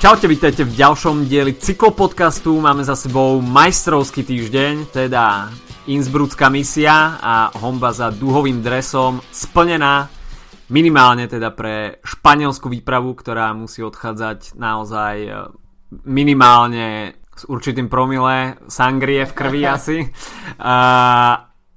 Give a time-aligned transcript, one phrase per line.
[0.00, 2.56] Čaute, vítajte v ďalšom dieli cyklopodcastu.
[2.56, 5.52] Máme za sebou majstrovský týždeň, teda
[5.92, 10.08] Innsbrucká misia a homba za duhovým dresom splnená
[10.72, 15.30] minimálne teda pre španielskú výpravu, ktorá musí odchádzať naozaj e,
[16.08, 20.08] minimálne s určitým promile sangrie v krvi asi.
[20.64, 20.74] A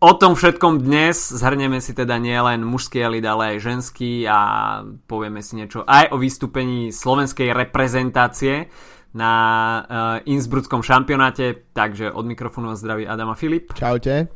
[0.03, 4.39] O tom všetkom dnes zhrnieme si teda nielen mužský elit, ale aj ženský a
[4.84, 8.67] povieme si niečo aj o vystúpení slovenskej reprezentácie
[9.16, 9.80] na uh,
[10.27, 11.71] Innsbruckom šampionáte.
[11.71, 13.71] Takže od mikrofónu vás zdraví Adam a Filip.
[13.80, 14.27] Čaute.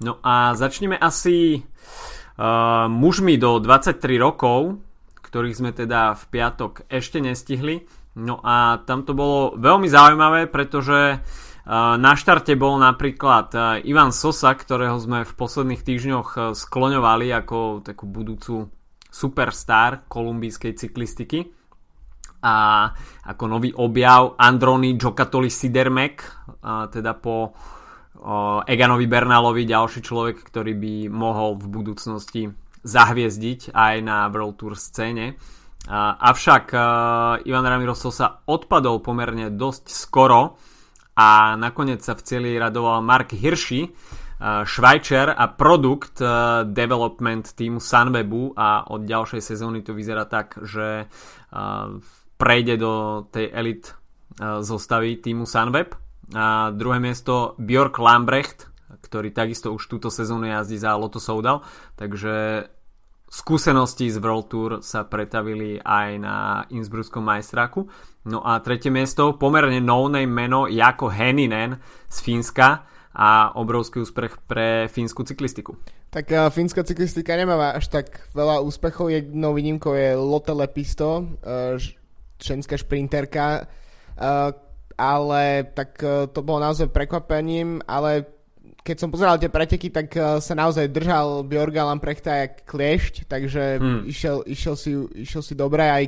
[0.00, 4.80] No a začneme asi uh, mužmi do 23 rokov,
[5.28, 7.84] ktorých sme teda v piatok ešte nestihli.
[8.16, 14.12] No a tam to bolo veľmi zaujímavé, pretože uh, na štarte bol napríklad e, Ivan
[14.12, 18.68] Sosa, ktorého sme v posledných týždňoch e, skloňovali ako takú budúcu
[19.08, 21.48] superstar kolumbijskej cyklistiky.
[22.44, 22.92] A
[23.24, 26.28] ako nový objav Androni Giocattoli Sidermek, e,
[26.92, 27.56] teda po
[28.64, 32.48] Eganovi Bernalovi ďalší človek, ktorý by mohol v budúcnosti
[32.80, 35.36] zahviezdiť aj na World Tour scéne.
[35.92, 36.72] Avšak
[37.44, 40.56] Ivan Ramiro Sosa odpadol pomerne dosť skoro,
[41.14, 43.90] a nakoniec sa v celý radoval Mark Hirschi,
[44.44, 46.20] Švajčer a produkt
[46.68, 51.08] development týmu Sunwebu a od ďalšej sezóny to vyzerá tak, že
[52.34, 53.94] prejde do tej elit
[54.60, 55.94] zostavy týmu Sunweb.
[56.34, 58.68] A druhé miesto Björk Lambrecht,
[59.00, 61.62] ktorý takisto už túto sezónu jazdí za Lotto Soudal,
[61.94, 62.66] takže
[63.34, 66.36] skúsenosti z World Tour sa pretavili aj na
[66.70, 67.90] Innsbruckom majstráku.
[68.30, 74.86] No a tretie miesto, pomerne no-name meno Jako Heninen z Fínska a obrovský úspech pre
[74.86, 75.74] fínsku cyklistiku.
[76.14, 79.10] Tak uh, fínska cyklistika nemá až tak veľa úspechov.
[79.10, 81.74] Jednou výnimkou je Lotte Lepisto, uh,
[82.38, 84.54] ženská šprinterka, uh,
[84.94, 88.33] ale tak uh, to bolo naozaj prekvapením, ale
[88.84, 93.80] keď som pozeral tie preteky, tak uh, sa naozaj držal Bjorga Lamprechta jak kliešť, takže
[93.80, 94.00] hmm.
[94.06, 94.92] išiel, išiel, si,
[95.24, 96.04] išiel si dobre aj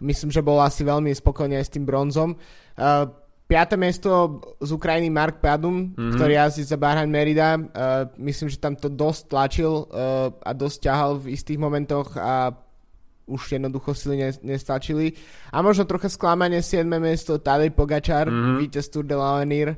[0.00, 2.32] Myslím, že bol asi veľmi spokojný aj s tým bronzom.
[2.32, 3.04] Uh,
[3.44, 6.16] piaté miesto z Ukrajiny Mark Padum, mm-hmm.
[6.16, 7.60] ktorý jazdí za Bahrain Merida.
[7.60, 12.56] Uh, myslím, že tam to dosť tlačil uh, a dosť ťahal v istých momentoch a
[13.30, 15.14] už jednoducho sily nestačili.
[15.54, 16.82] A možno trocha sklamanie 7.
[16.98, 18.56] miesto Tadej Pogačar, mm-hmm.
[18.58, 19.68] víťaz Tour de l'Avenir.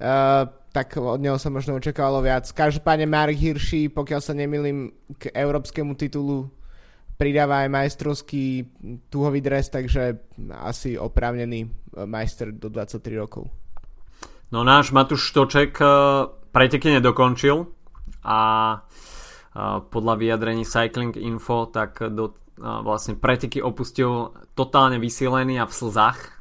[0.00, 2.46] Uh, tak od neho sa možno očakávalo viac.
[2.54, 6.46] Každopádne Mark Hirschi, pokiaľ sa nemýlim, k európskemu titulu
[7.18, 8.62] pridáva aj majstrovský
[9.10, 10.22] tuhový dres, takže
[10.62, 11.68] asi oprávnený e,
[12.06, 13.50] majster do 23 rokov.
[14.54, 15.86] No náš Matúš Štoček e,
[16.54, 17.66] preteky nedokončil
[18.22, 18.38] a
[18.70, 18.76] e,
[19.82, 26.37] podľa vyjadrení Cycling Info tak do vlastne preteky opustil totálne vysilený a v slzách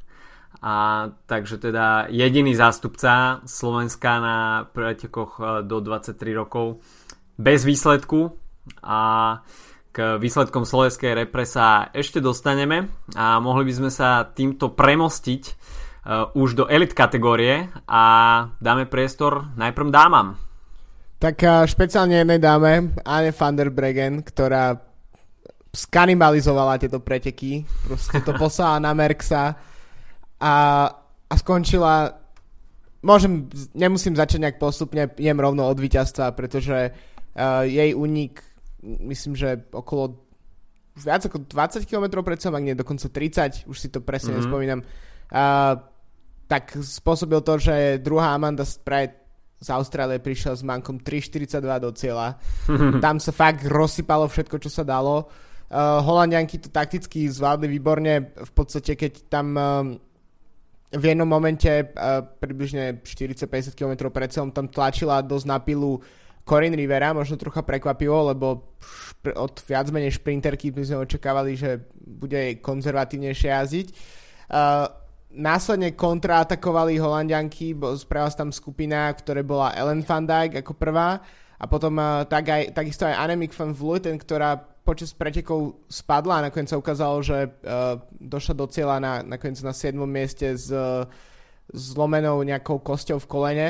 [0.62, 4.38] a takže teda jediný zástupca Slovenska na
[4.74, 6.82] pretekoch do 23 rokov
[7.38, 8.34] bez výsledku.
[8.84, 9.00] A
[9.94, 12.90] k výsledkom slovenskej repre sa ešte dostaneme.
[13.14, 17.70] A mohli by sme sa týmto premostiť uh, už do elit kategórie.
[17.86, 18.04] A
[18.58, 20.28] dáme priestor najprv dámam.
[21.18, 24.78] Tak uh, špeciálne jednej dáme, Anne van der Bregen, ktorá
[25.74, 29.58] skanibalizovala tieto preteky, proste to poslala na Merksa
[30.38, 30.54] a,
[31.28, 32.18] a skončila
[33.02, 38.42] môžem, nemusím začať nejak postupne, jem rovno od víťazstva, pretože uh, jej únik
[38.84, 40.20] myslím, že okolo
[40.98, 44.42] viac ako 20 km pred sebou, ak nie dokonca 30, už si to presne mm-hmm.
[44.42, 45.78] nespomínam, uh,
[46.48, 49.28] tak spôsobil to, že druhá Amanda Sprite
[49.58, 52.38] z Austrálie prišiel s mankom 3.42 do cieľa.
[53.06, 55.28] Tam sa fakt rozsypalo všetko, čo sa dalo.
[55.68, 58.32] Uh, Holandianky to takticky zvládli výborne.
[58.40, 59.84] V podstate, keď tam uh,
[60.88, 66.00] v jednom momente uh, približne 40-50 km pred sebou tam tlačila dosť na pilu
[66.48, 68.72] Corin Rivera, možno trocha prekvapivo, lebo
[69.36, 73.88] od viac menej šprinterky by sme očakávali, že bude konzervatívnejšie jazdiť.
[74.48, 74.88] Uh,
[75.36, 81.20] následne kontraatakovali Holandianky, spravila tam skupina, ktoré bola Ellen van Dijk ako prvá
[81.60, 84.56] a potom uh, tak aj, takisto aj Annemiek van Vleuten, ktorá
[84.88, 89.76] počas pretekov spadla a nakoniec sa ukázalo, že uh, došla do cieľa na, nakoniec na
[89.76, 90.00] 7.
[90.08, 91.04] mieste s uh,
[91.76, 93.70] zlomenou nejakou kosťou v kolene.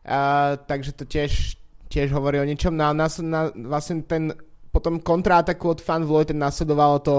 [0.00, 2.74] Uh, takže to tiež tiež hovorí o niečom.
[2.74, 4.34] No a nás, na, vlastne ten
[4.74, 7.16] potom kontraataku od Fan Vlojten nasledovalo to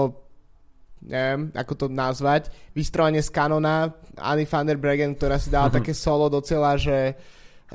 [0.98, 5.78] neviem, ako to nazvať, vystrovanie z kanona Anny van der Bregen, ktorá si dala uh-huh.
[5.78, 6.98] také solo do cieľa, že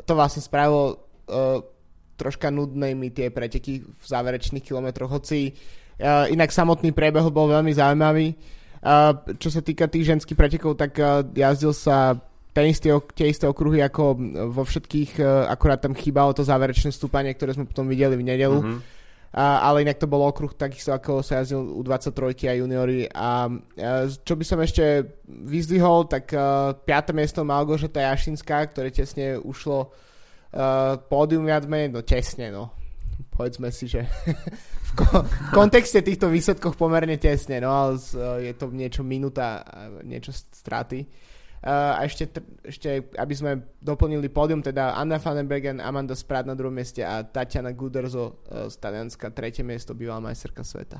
[0.04, 1.00] to vlastne spravilo
[1.32, 1.64] uh,
[2.16, 8.34] troška nudnými tie preteky v záverečných kilometroch, hoci uh, inak samotný priebeh bol veľmi zaujímavý.
[8.84, 12.18] Uh, čo sa týka tých ženských pretekov, tak uh, jazdil sa
[12.54, 14.14] ten istý, tie isté okruhy ako
[14.54, 15.18] vo všetkých,
[15.50, 18.62] akurát tam chýbalo to záverečné stúpanie, ktoré sme potom videli v nedelu.
[18.62, 19.02] Mm-hmm.
[19.34, 23.10] Uh, ale inak to bol okruh takisto ako sa jazdil u 23 a juniory.
[23.10, 27.18] A uh, čo by som ešte vyzdvihol, tak uh, 5.
[27.18, 29.90] miesto Malgožeta Jašinská, ktoré tesne ušlo
[30.54, 32.84] uh, pódium viac menej, no tesne, no
[33.34, 34.06] povedzme si, že
[34.90, 37.98] v, ko- v kontexte týchto výsledkoch pomerne tesne, no ale
[38.46, 39.66] je to niečo minúta,
[40.06, 41.06] niečo straty.
[41.64, 42.28] Uh, a ešte,
[42.60, 47.72] ešte, aby sme doplnili pódium, teda Anna Vandenbergen, Amanda Sprat na druhom mieste a Tatiana
[47.72, 51.00] Guderzo uh, z Talianska, tretie miesto, bývalá majsterka sveta.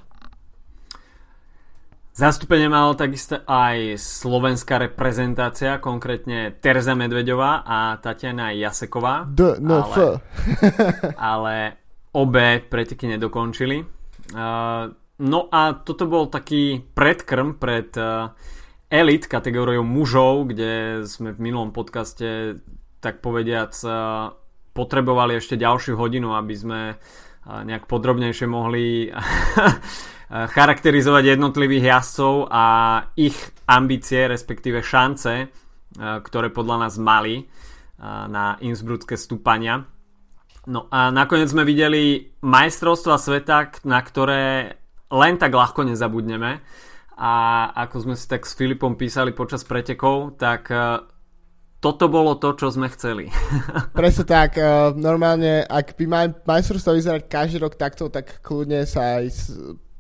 [2.14, 9.26] Zastúpenie malo takisto aj slovenská reprezentácia, konkrétne Terza Medvedová a Tatiana Jaseková.
[9.26, 10.22] D, no, ale,
[11.34, 11.56] ale
[12.14, 13.82] obe preteky nedokončili.
[14.30, 14.94] Uh,
[15.26, 18.30] no a toto bol taký predkrm pred uh,
[18.94, 22.62] elit kategóriou mužov, kde sme v minulom podcaste
[23.02, 24.30] tak povediac uh,
[24.78, 26.80] potrebovali ešte ďalšiu hodinu, aby sme
[27.48, 29.12] nejak podrobnejšie mohli
[30.56, 32.66] charakterizovať jednotlivých jazdcov a
[33.20, 33.36] ich
[33.70, 35.52] ambície, respektíve šance,
[36.00, 37.46] ktoré podľa nás mali
[38.04, 39.86] na Innsbrucké stúpania.
[40.64, 44.80] No a nakoniec sme videli majstrovstva sveta, na ktoré
[45.12, 46.64] len tak ľahko nezabudneme.
[47.14, 47.34] A
[47.78, 51.06] ako sme si tak s Filipom písali počas pretekov, tak e,
[51.84, 53.28] toto bolo to, čo sme chceli.
[54.00, 54.56] Presne tak.
[54.56, 54.64] E,
[54.96, 59.52] normálne, ak by maj, majstrovstvo vyzerať každý rok takto, tak kľudne sa aj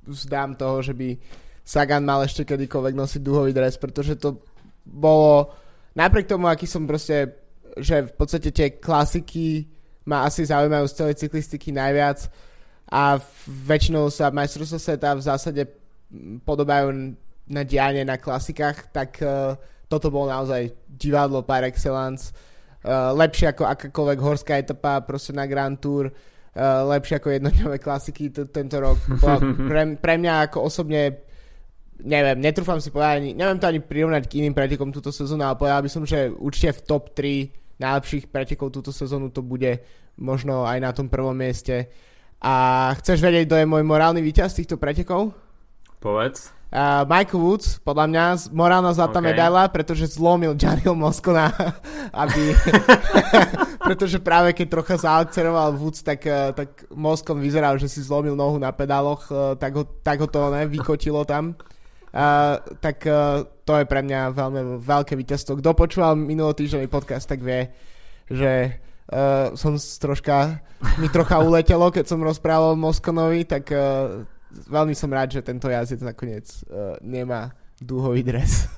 [0.07, 1.19] vzdám toho, že by
[1.67, 4.39] Sagan mal ešte kedykoľvek nosiť duhový dres, pretože to
[4.87, 5.51] bolo
[5.95, 7.35] napriek tomu, aký som proste,
[7.75, 9.67] že v podstate tie klasiky
[10.07, 12.27] ma asi zaujímajú z celej cyklistiky najviac
[12.91, 13.15] a
[13.47, 15.63] väčšinou sa majstrovstvá sveta v zásade
[16.43, 17.15] podobajú
[17.47, 19.55] na dianie na klasikách, tak uh,
[19.87, 22.35] toto bolo naozaj divadlo par excellence.
[22.83, 28.27] Uh, lepšie ako akákoľvek horská etapa proste na Grand Tour, uh, lepšie ako jednodňové klasiky
[28.27, 28.99] t- tento rok.
[29.71, 31.23] pre, pre mňa ako osobne
[32.03, 35.55] neviem, netrúfam si povedať ani, neviem to ani prirovnať k iným pretekom túto sezónu, ale
[35.55, 39.81] povedal by som, že určite v top 3 najlepších pretekov túto sezónu to bude
[40.19, 41.89] možno aj na tom prvom mieste.
[42.43, 45.31] A chceš vedieť, kto je môj morálny víťaz týchto pretekov?
[46.03, 46.51] Povedz.
[46.73, 49.29] Uh, Michael Woods, podľa mňa morálna zlatá okay.
[49.29, 51.53] medaila, pretože zlomil Gianniel Moscona,
[52.25, 52.49] aby...
[53.93, 58.57] pretože práve keď trocha zaakceroval Woods, tak, uh, tak Moscon vyzeral, že si zlomil nohu
[58.57, 61.53] na pedáloch, uh, tak ho, tak ho to ne, vykotilo tam.
[62.09, 65.61] Uh, tak uh, to je pre mňa veľmi veľké víťazstvo.
[65.61, 67.69] Kto počúval minulotýždňový podcast, tak vie,
[68.33, 68.81] že
[69.13, 70.57] uh, som troška,
[70.97, 74.25] mi trocha uletelo, keď som rozprával Moskonovi, tak uh,
[74.69, 78.69] veľmi som rád, že tento jazdec nakoniec uh, nemá dúhový dres.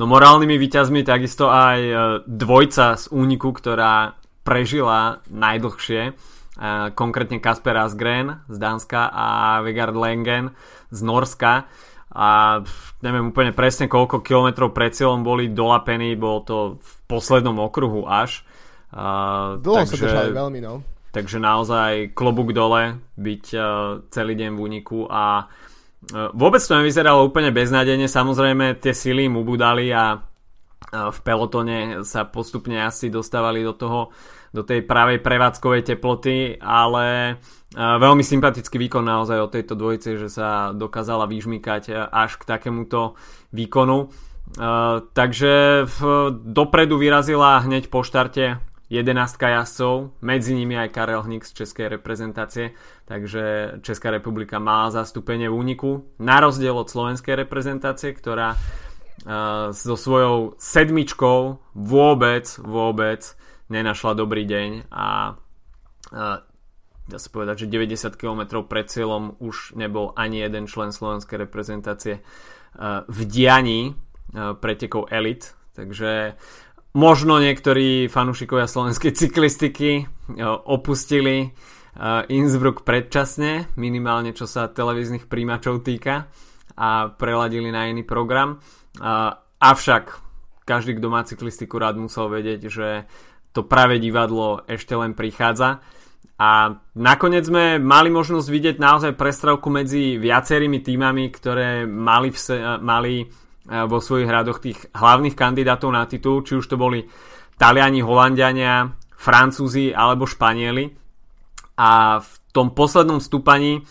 [0.00, 4.16] no morálnymi víťazmi takisto aj uh, dvojca z úniku, ktorá
[4.46, 9.26] prežila najdlhšie, uh, konkrétne Kasper Asgren z Dánska a
[9.60, 10.54] Vegard Lengen
[10.88, 11.66] z Norska
[12.16, 12.62] a
[13.04, 18.40] neviem úplne presne koľko kilometrov pred cieľom boli dolapení, bolo to v poslednom okruhu až.
[18.88, 20.95] Uh, Dlho takže, sa držali veľmi, no.
[21.16, 23.64] Takže naozaj klobúk dole, byť uh,
[24.12, 29.40] celý deň v úniku a uh, vôbec to nevyzeralo úplne beznádejne, samozrejme tie sily mu
[29.40, 34.12] budali a uh, v pelotone sa postupne asi dostávali do toho
[34.52, 37.36] do tej pravej prevádzkovej teploty, ale
[37.76, 43.20] veľmi sympatický výkon naozaj od tejto dvojice, že sa dokázala vyžmykať až k takémuto
[43.52, 44.08] výkonu.
[45.12, 45.84] Takže
[46.40, 48.56] dopredu vyrazila hneď po štarte
[48.86, 52.70] 11 jazdcov, medzi nimi aj Karel Hnik z českej reprezentácie,
[53.02, 55.90] takže Česká republika má zastúpenie v úniku,
[56.22, 58.54] na rozdiel od slovenskej reprezentácie, ktorá
[59.74, 63.26] so svojou sedmičkou vôbec, vôbec
[63.66, 65.34] nenašla dobrý deň a
[67.06, 72.22] dá sa povedať, že 90 km pred cieľom už nebol ani jeden člen slovenskej reprezentácie
[73.10, 73.98] v dianí
[74.62, 76.38] pretekov elit, takže
[76.96, 80.08] možno niektorí fanúšikovia slovenskej cyklistiky
[80.64, 81.52] opustili
[82.32, 86.32] Innsbruck predčasne, minimálne čo sa televíznych príjimačov týka
[86.76, 88.60] a preladili na iný program.
[89.60, 90.04] Avšak
[90.64, 92.88] každý, kto má cyklistiku rád, musel vedieť, že
[93.56, 95.80] to práve divadlo ešte len prichádza.
[96.36, 102.60] A nakoniec sme mali možnosť vidieť naozaj prestravku medzi viacerými týmami, ktoré mali, v se,
[102.60, 103.26] mali e,
[103.66, 107.02] vo svojich hradoch tých hlavných kandidátov na titul, či už to boli
[107.58, 110.86] Taliani, Holandiania, Francúzi alebo Španieli.
[111.76, 113.84] A v tom poslednom stúpaní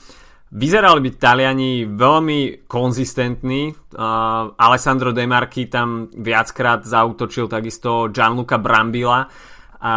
[0.56, 3.76] vyzerali byť Taliani veľmi konzistentní.
[3.94, 9.28] Uh, Alessandro De Marchi tam viackrát zautočil takisto Gianluca Brambila
[9.82, 9.96] a,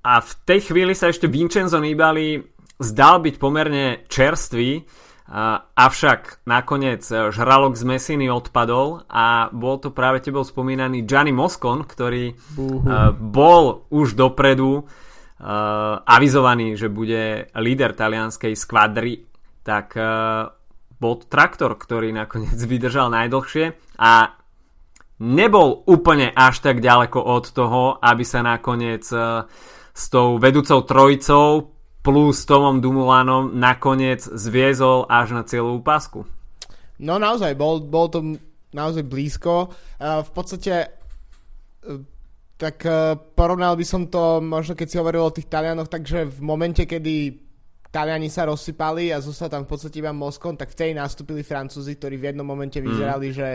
[0.00, 2.38] a v tej chvíli sa ešte Vincenzo Nibali
[2.80, 4.70] zdal byť pomerne čerstvý,
[5.78, 12.34] avšak nakoniec žralok z Messiny odpadol a bol to práve tebou spomínaný Gianni Moscon, ktorý
[12.34, 14.84] uh, bol už dopredu uh,
[16.04, 19.24] avizovaný, že bude líder talianskej skvadry,
[19.62, 19.94] tak
[20.98, 24.36] bol to traktor, ktorý nakoniec vydržal najdlhšie a
[25.22, 29.06] nebol úplne až tak ďaleko od toho, aby sa nakoniec
[29.92, 31.71] s tou vedúcou trojicou
[32.02, 36.26] plus Tomom Dumulanom nakoniec zviezol až na celú pásku.
[36.98, 38.38] No naozaj, bol, bol to
[38.74, 39.70] naozaj blízko.
[40.02, 40.90] Uh, v podstate
[41.86, 42.02] uh,
[42.58, 46.38] tak uh, porovnal by som to, možno keď si hovoril o tých Talianoch, takže v
[46.42, 47.38] momente, kedy
[47.92, 51.98] Taliani sa rozsypali a zostal tam v podstate iba Moskon, tak v tej nastúpili Francúzi,
[51.98, 53.36] ktorí v jednom momente vyzerali, mm.
[53.36, 53.48] že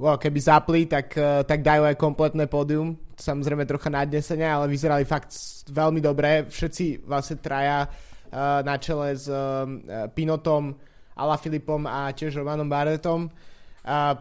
[0.00, 1.12] wow, keby zapli, tak,
[1.44, 2.96] tak dajú aj kompletné pódium.
[3.22, 5.30] Samozrejme trocha nadnesenia, ale vyzerali fakt
[5.70, 6.50] veľmi dobre.
[6.50, 9.62] Všetci vlastne traja uh, na čele s uh,
[10.10, 10.74] Pinotom,
[11.14, 13.30] Ala Filipom a tiež Romanom Barrettom.
[13.86, 14.18] Uh,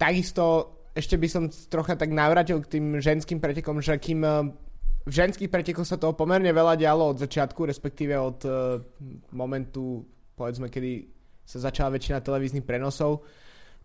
[0.00, 4.48] takisto ešte by som trocha tak navrátil k tým ženským pretekom, že kým uh,
[5.04, 8.44] v ženských pretekoch sa toho pomerne veľa dialo od začiatku, respektíve od
[9.32, 10.04] momentu,
[10.36, 11.08] povedzme, kedy
[11.40, 13.24] sa začala väčšina televíznych prenosov,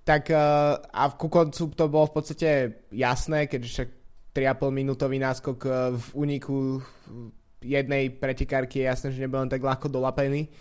[0.03, 2.49] tak a ku koncu to bolo v podstate
[2.91, 3.71] jasné, keďže
[4.35, 6.83] 3,5 minútový náskok uh, v úniku
[7.63, 10.51] jednej pretekárky je jasné, že nebol len tak ľahko dolapený.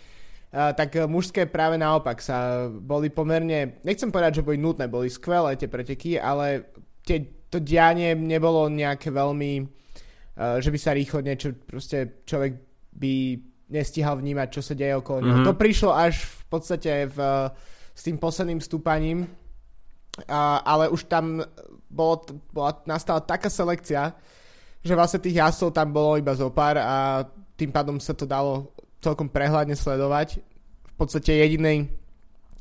[0.55, 5.11] Uh, tak uh, mužské práve naopak sa boli pomerne, nechcem povedať, že boli nutné, boli
[5.11, 6.71] skvelé tie preteky, ale
[7.03, 9.67] tie, to dianie nebolo nejaké veľmi,
[10.35, 12.59] že by sa rýchlo niečo, proste človek
[12.91, 13.13] by
[13.71, 15.39] nestíhal vnímať, čo sa deje okolo neho.
[15.39, 15.47] Mm-hmm.
[15.47, 17.17] To prišlo až v podstate v
[17.95, 19.31] s tým posledným stúpaním,
[20.27, 21.43] a, ale už tam
[21.91, 22.23] bolo,
[22.55, 24.15] bola, nastala taká selekcia,
[24.79, 28.71] že vlastne tých jazdcov tam bolo iba zo pár a tým pádom sa to dalo
[29.03, 30.39] celkom prehľadne sledovať.
[30.85, 31.87] V podstate jediný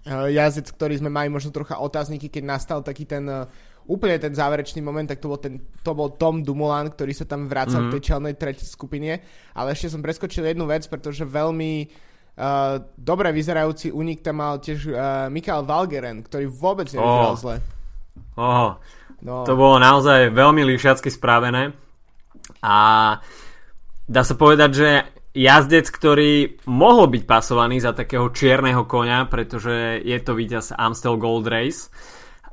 [0.06, 3.46] uh, jazdec, ktorý sme mali možno trocha otázniky, keď nastal taký ten uh,
[3.84, 7.44] úplne ten záverečný moment, tak to bol, ten, to bol Tom Dumoulin, ktorý sa tam
[7.44, 7.92] vracal mm-hmm.
[7.92, 9.20] v tej čelnej tretej skupine.
[9.52, 11.92] Ale ešte som preskočil jednu vec, pretože veľmi
[12.34, 14.96] Uh, dobre vyzerajúci únik tam mal tiež uh,
[15.30, 17.38] Mikael Valgeren, ktorý vôbec nevyzeral oh.
[17.38, 17.56] zle.
[18.34, 18.74] Oh.
[19.24, 19.46] No.
[19.46, 21.72] To bolo naozaj veľmi líšiacky spravené
[22.60, 22.76] a
[24.04, 24.88] dá sa povedať, že
[25.32, 31.48] jazdec, ktorý mohol byť pasovaný za takého čierneho konia, pretože je to víťaz Amstel Gold
[31.48, 31.88] Race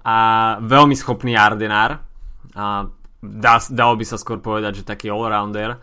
[0.01, 2.01] a veľmi schopný Ardenár.
[2.55, 2.87] A
[3.21, 5.77] dá, dalo by sa skôr povedať, že taký allrounder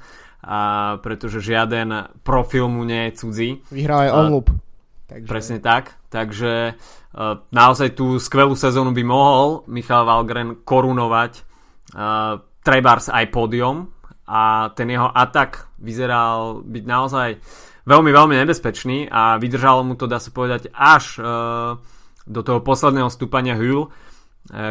[0.49, 0.59] a
[1.05, 3.51] pretože žiaden profil mu nie je cudzí.
[3.69, 4.47] Vyhral aj Omlup.
[5.05, 5.29] Takže...
[5.29, 6.01] Presne tak.
[6.09, 11.33] Takže uh, naozaj tú skvelú sezónu by mohol Michal Valgren korunovať
[11.93, 13.93] uh, Trebars aj pódium
[14.25, 17.29] a ten jeho atak vyzeral byť naozaj
[17.85, 21.77] veľmi, veľmi nebezpečný a vydržalo mu to, dá sa povedať, až uh,
[22.25, 23.93] do toho posledného stúpania Hull, uh,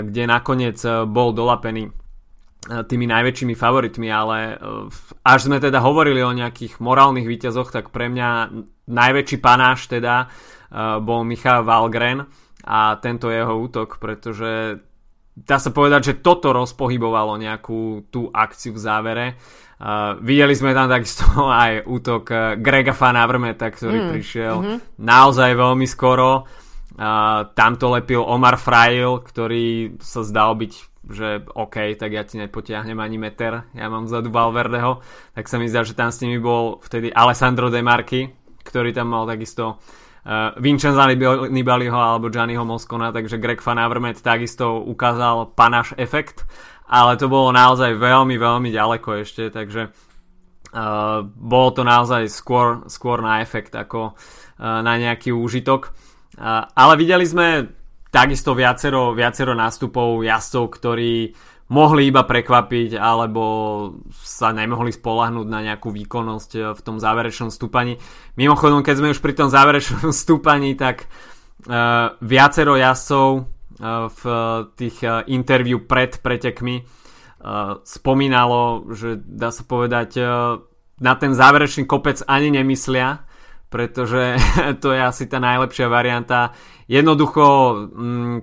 [0.01, 1.93] kde nakoniec bol dolapený
[2.67, 4.57] tými najväčšími favoritmi, ale eh,
[5.24, 8.51] až sme teda hovorili o nejakých morálnych výťazoch, tak pre mňa
[8.88, 12.27] najväčší panáš teda eh, bol Michal Valgren
[12.67, 14.83] a tento jeho útok, pretože
[15.31, 19.27] dá sa povedať, že toto rozpohybovalo nejakú tú akciu v závere.
[19.77, 21.24] Uh, videli sme tam takisto
[21.63, 24.77] aj útok Grega Van Avermeta, ktorý mm, prišiel mm-hmm.
[24.97, 26.50] naozaj veľmi skoro.
[26.97, 30.74] Uh, tam to lepil Omar Frail, ktorý sa zdal byť
[31.08, 35.00] že OK, tak ja ti nepotiahnem ani meter, ja mám vzadu Valverdeho,
[35.32, 38.28] tak sa mi zdá, že tam s nimi bol vtedy Alessandro De Marchi,
[38.64, 39.80] ktorý tam mal takisto
[40.28, 41.08] uh, Vincenza
[41.48, 46.44] Nibaliho alebo Gianniho Moscona, takže Greg Van Avermaet takisto ukázal panaš efekt,
[46.88, 53.24] ale to bolo naozaj veľmi, veľmi ďaleko ešte, takže uh, bolo to naozaj skôr, skôr
[53.24, 55.96] na efekt ako uh, na nejaký úžitok.
[56.38, 57.48] Uh, ale videli sme
[58.10, 61.36] takisto viacero, viacero nástupov jazdcov, ktorí
[61.68, 63.44] mohli iba prekvapiť alebo
[64.24, 68.00] sa nemohli spolahnúť na nejakú výkonnosť eh, v tom záverečnom stúpaní.
[68.40, 74.22] Mimochodom, keď sme už pri tom záverečnom stúpaní, tak uh, viacero jazdcov uh, v
[74.80, 80.62] tých uh, interviu pred pretekmi uh, spomínalo, že dá sa povedať, uh,
[80.98, 83.26] na ten záverečný kopec ani nemyslia,
[83.67, 84.39] pretože
[84.83, 86.55] to je asi tá najlepšia varianta
[86.88, 87.45] jednoducho
[87.91, 88.38] mm,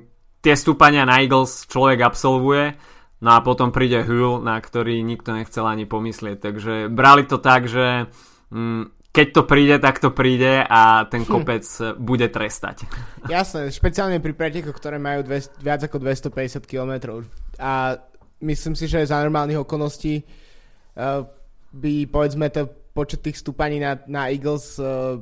[0.44, 2.76] tie stúpania na Eagles človek absolvuje,
[3.24, 6.36] no a potom príde Hull, na ktorý nikto nechcel ani pomyslieť.
[6.36, 8.12] Takže brali to tak, že
[8.52, 11.30] mm, keď to príde, tak to príde a ten hm.
[11.32, 11.96] kopec hm.
[11.96, 12.84] bude trestať.
[13.32, 17.24] Jasné, špeciálne pri pretekoch, ktoré majú 200, viac ako 250 km.
[17.56, 17.96] A
[18.44, 21.24] myslím si, že za normálnych okolností uh,
[21.72, 25.18] by povedzme to počet tých stúpaní na, na Eagles uh,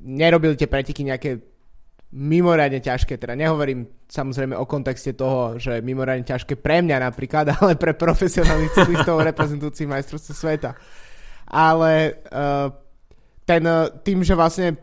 [0.00, 1.42] nerobili tie preteky nejaké
[2.08, 7.76] mimoriadne ťažké, teda nehovorím samozrejme o kontexte toho, že mimoriadne ťažké pre mňa napríklad, ale
[7.76, 10.72] pre profesionálnych cyklistov reprezentujúcich majstrovstvo sveta.
[11.48, 12.72] Ale uh,
[13.44, 13.64] ten,
[14.04, 14.76] tým, že vlastne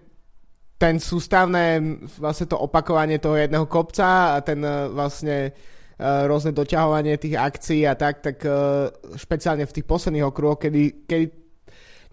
[0.75, 1.79] ten sústavné
[2.19, 7.89] vlastne to opakovanie toho jedného kopca a ten uh, vlastne uh, rôzne doťahovanie tých akcií
[7.89, 11.44] a tak, tak uh, špeciálne v tých posledných okruhoch, kedy, kedy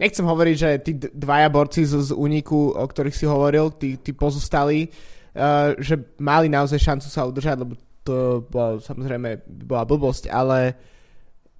[0.02, 4.10] nechcem hovoriť, že tí dvaja borci z, z úniku, o ktorých si hovoril, tí, tí
[4.10, 10.74] pozostali, uh, že mali naozaj šancu sa udržať, lebo to bola, samozrejme bola blbosť, ale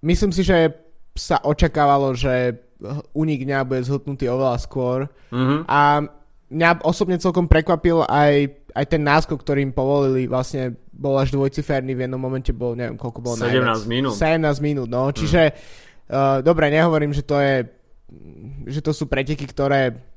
[0.03, 0.75] myslím si, že
[1.15, 2.59] sa očakávalo, že
[3.15, 5.71] únik dňa bude zhutnutý oveľa skôr mm-hmm.
[5.71, 6.03] a
[6.51, 12.05] mňa osobne celkom prekvapil aj, aj ten náskok, ktorým povolili, vlastne bol až dvojciferný, v
[12.05, 13.87] jednom momente bol, neviem koľko bolo 17 najviac.
[13.87, 14.15] minút.
[14.19, 15.57] 17 minút, no, čiže mm.
[16.11, 17.65] uh, dobre, nehovorím, že to je
[18.66, 20.12] že to sú preteky, ktoré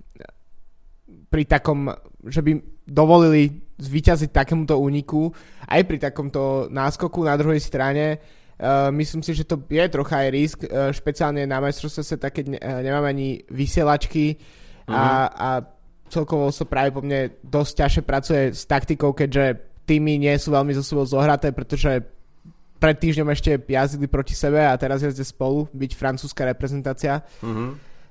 [1.30, 1.92] pri takom,
[2.26, 2.52] že by
[2.88, 5.28] dovolili zvyťaziť takémuto úniku
[5.68, 8.24] aj pri takomto náskoku na druhej strane.
[8.56, 12.46] Uh, myslím si, že to je trocha aj risk, uh, špeciálne na majstrovstve sa keď
[12.56, 14.96] ne, uh, nemáme ani vysielačky mm-hmm.
[14.96, 15.30] a, mhm.
[15.36, 15.50] a
[16.08, 20.72] celkovo sa práve po mne dosť ťažšie pracuje s taktikou, keďže týmy nie sú veľmi
[20.72, 22.00] zo sebou zohraté, pretože
[22.80, 27.24] pred týždňom ešte jazdili proti sebe a teraz jazdia spolu, byť francúzska reprezentácia.
[27.40, 27.70] Mm-hmm.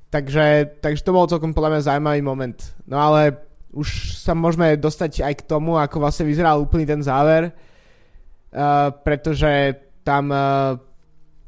[0.08, 0.46] Takže,
[0.78, 2.58] takže to bol celkom podľa mňa zaujímavý moment.
[2.86, 3.34] No ale
[3.74, 9.74] už sa môžeme dostať aj k tomu, ako vlastne vyzeral úplný ten záver, uh, pretože
[10.06, 10.78] tam uh,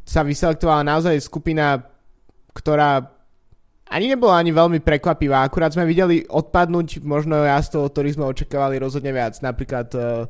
[0.03, 1.79] sa vyselektovala naozaj skupina,
[2.51, 3.07] ktorá
[3.87, 9.15] ani nebola ani veľmi prekvapivá, akurát sme videli odpadnúť možno jazdov, ktorých sme očakávali rozhodne
[9.15, 10.27] viac, napríklad uh,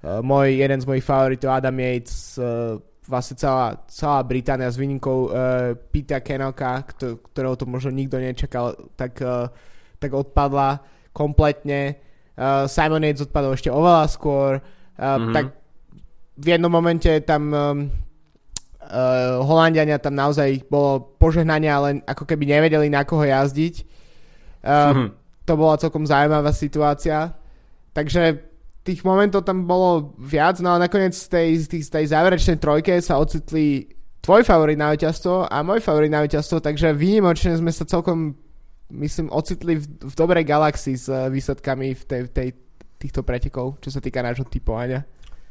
[0.00, 5.30] môj, jeden z mojich favoritov, Adam Yates, uh, vlastne celá, celá Británia s výnimkou uh,
[5.76, 9.50] Pita Kenoka, kto, ktorého to možno nikto nečakal, tak, uh,
[10.00, 10.80] tak odpadla
[11.12, 12.00] kompletne.
[12.38, 14.62] Uh, Simon Yates odpadol ešte oveľa skôr.
[14.96, 15.34] Uh, mm-hmm.
[15.36, 15.44] Tak
[16.40, 17.92] v jednom momente tam um,
[18.80, 23.74] uh, Holandiania tam naozaj bolo požehnanie, ale ako keby nevedeli na koho jazdiť.
[24.64, 25.08] Uh, mm-hmm.
[25.44, 27.36] To bola celkom zaujímavá situácia.
[27.92, 28.49] Takže
[28.80, 33.20] tých momentov tam bolo viac, no a nakoniec z tej, tej, tej záverečnej trojke sa
[33.20, 33.84] ocitli
[34.20, 38.36] tvoj favorit na víťazstvo a môj favorit na víťazstvo, takže výnimočne sme sa celkom,
[38.92, 42.48] myslím, ocitli v, v dobrej galaxii s výsledkami v tej, tej,
[43.00, 45.04] týchto pretekov, čo sa týka nášho typovania.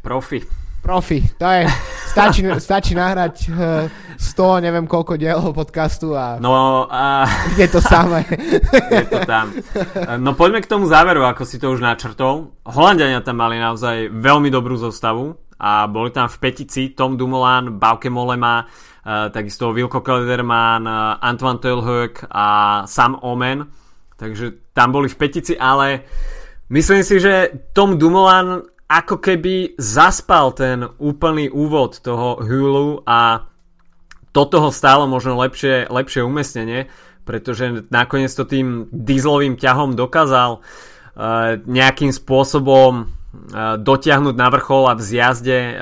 [0.06, 0.69] Profi.
[0.90, 1.70] Profi, to je,
[2.10, 7.30] stačí, stačí nahrať uh, eh, 100, neviem koľko dielov podcastu a, no, a...
[7.62, 8.26] je to samé.
[8.98, 9.54] je to tam.
[10.18, 12.58] No poďme k tomu záveru, ako si to už načrtol.
[12.66, 18.10] Holandiania tam mali naozaj veľmi dobrú zostavu a boli tam v petici Tom Dumoulin, Bauke
[18.10, 23.62] Molema, uh, takisto Wilko Kelderman, uh, Antoine Telhoek a Sam Omen.
[24.18, 26.02] Takže tam boli v petici, ale
[26.74, 33.46] myslím si, že Tom Dumoulin ako keby zaspal ten úplný úvod toho Hulu a
[34.34, 36.90] toto ho stálo možno lepšie, lepšie umiestnenie,
[37.22, 40.62] pretože nakoniec to tým dieselovým ťahom dokázal uh,
[41.70, 45.74] nejakým spôsobom uh, dotiahnuť na vrchol a v zjazde uh,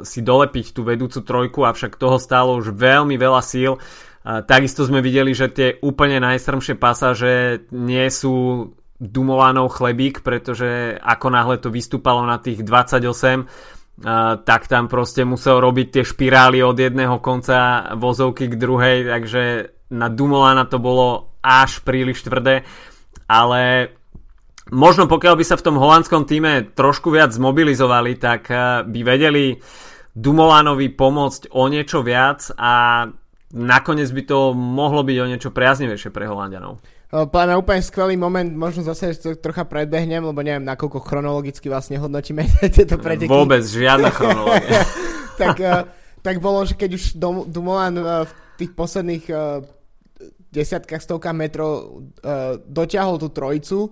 [0.00, 3.76] si dolepiť tú vedúcu trojku, avšak toho stálo už veľmi veľa síl.
[4.24, 11.56] Takisto sme videli, že tie úplne najstrmšie pasáže nie sú Dumovanov chlebík, pretože ako náhle
[11.58, 17.22] to vystúpalo na tých 28, Uh, tak tam proste musel robiť tie špirály od jedného
[17.22, 22.66] konca vozovky k druhej, takže na Dumolana to bolo až príliš tvrdé,
[23.30, 23.94] ale
[24.74, 29.62] možno pokiaľ by sa v tom holandskom týme trošku viac zmobilizovali, tak uh, by vedeli
[30.10, 33.06] Dumolanovi pomôcť o niečo viac a
[33.54, 36.82] nakoniec by to mohlo byť o niečo priaznivejšie pre Holandianov.
[37.14, 42.42] Mňa úplne skvelý moment, možno zase to trocha predbehnem, lebo neviem, nakoľko chronologicky vlastne hodnotíme
[42.74, 43.30] tieto preteky.
[43.30, 44.82] Vôbec, žiadna chronológia.
[45.40, 45.86] tak, uh,
[46.26, 47.04] tak bolo, že keď už
[47.46, 49.62] Dumoulin uh, v tých posledných uh,
[50.50, 52.02] desiatkách, stovkách metrov
[52.70, 53.90] dotiahol tú trojicu,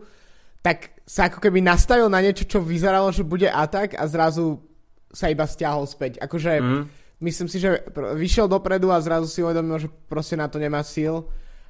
[0.62, 4.62] tak sa ako keby nastavil na niečo, čo vyzeralo, že bude atak a zrazu
[5.10, 6.22] sa iba stiahol späť.
[6.22, 6.82] Akože mm.
[7.18, 7.82] myslím si, že
[8.14, 11.26] vyšiel dopredu a zrazu si uvedomil, že proste na to nemá síl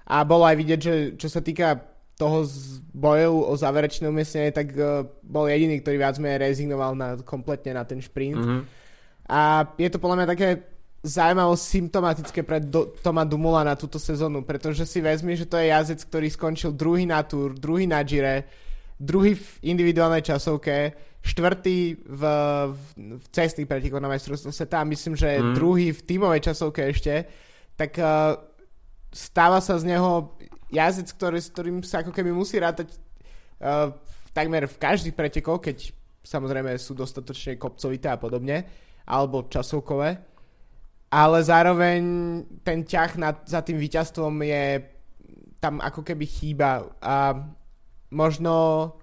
[0.06, 4.76] a bolo aj vidieť, že čo sa týka toho z bojov o záverečné umiestnenie, tak
[4.76, 8.38] uh, bol jediný, ktorý viac menej rezignoval na, kompletne na ten šprint.
[8.38, 8.62] Mm-hmm.
[9.32, 10.48] A je to podľa mňa také
[11.02, 15.74] zaujímavo symptomatické pre do, Toma Dumula na túto sezónu, pretože si vezmi, že to je
[15.74, 18.46] jazdec, ktorý skončil druhý na Tour, druhý na Gire,
[19.02, 22.22] druhý v individuálnej časovke, štvrtý v,
[22.70, 22.82] v,
[23.18, 25.54] v cestných pretekoch na majstrovstvo sveta a myslím, že mm.
[25.58, 27.26] druhý v tímovej časovke ešte,
[27.74, 28.38] tak uh,
[29.12, 30.35] stáva sa z neho
[30.72, 32.96] jazdec, ktorý, s ktorým sa ako keby musí rátať
[33.61, 33.92] uh,
[34.33, 35.92] takmer v každých pretekoch, keď
[36.25, 38.64] samozrejme sú dostatočne kopcovité a podobne,
[39.05, 40.16] alebo časovkové.
[41.12, 42.01] Ale zároveň
[42.64, 44.64] ten ťah nad, za tým víťazstvom je
[45.61, 46.88] tam ako keby chýba.
[47.05, 47.37] A
[48.09, 48.96] možno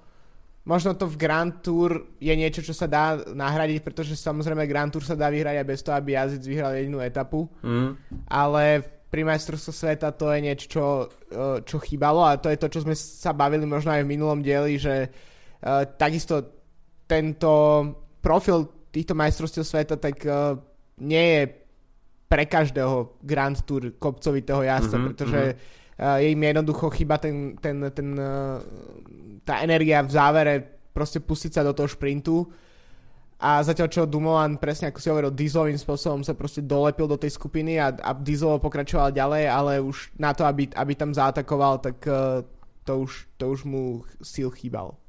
[0.65, 5.01] možno to v Grand Tour je niečo, čo sa dá nahradiť, pretože samozrejme Grand Tour
[5.01, 8.21] sa dá vyhrať aj bez toho, aby jazdec vyhral jedinú etapu, mm.
[8.29, 10.85] ale pri majstrovstve sveta to je niečo, čo,
[11.33, 14.39] e, čo chýbalo a to je to, čo sme sa bavili možno aj v minulom
[14.45, 16.45] dieli, že uh, takisto
[17.09, 17.51] tento
[18.21, 20.53] profil týchto majstrovstiev sveta tak uh,
[21.01, 21.41] nie je
[22.29, 25.77] pre každého Grand Tour kopcovitého jazda, mm-hmm, pretože mm-hmm.
[25.99, 28.55] Uh, im jednoducho chyba ten, ten, ten, uh,
[29.43, 30.53] tá energia v závere
[30.95, 32.47] proste pustiť sa do toho šprintu
[33.39, 37.39] a zatiaľ čo Dumoulin presne ako si hovoril Dieselovým spôsobom sa proste dolepil do tej
[37.39, 42.03] skupiny a, a Diesel pokračoval ďalej, ale už na to, aby, aby tam zaatakoval, tak
[42.03, 42.43] uh,
[42.83, 44.99] to, už, to už mu síl chýbal.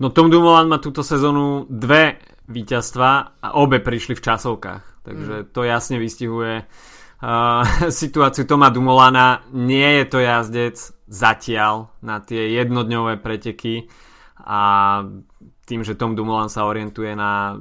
[0.00, 2.16] No Tom Dumoulin má túto sezónu dve
[2.48, 4.84] víťazstva a obe prišli v časovkách.
[5.04, 5.46] Takže mm.
[5.52, 7.62] to jasne vystihuje uh,
[7.92, 9.44] situáciu Toma Dumolana.
[9.52, 10.76] Nie je to jazdec
[11.12, 13.84] zatiaľ na tie jednodňové preteky
[14.48, 14.60] a
[15.68, 17.60] tým, že Tom Dumoulin sa orientuje na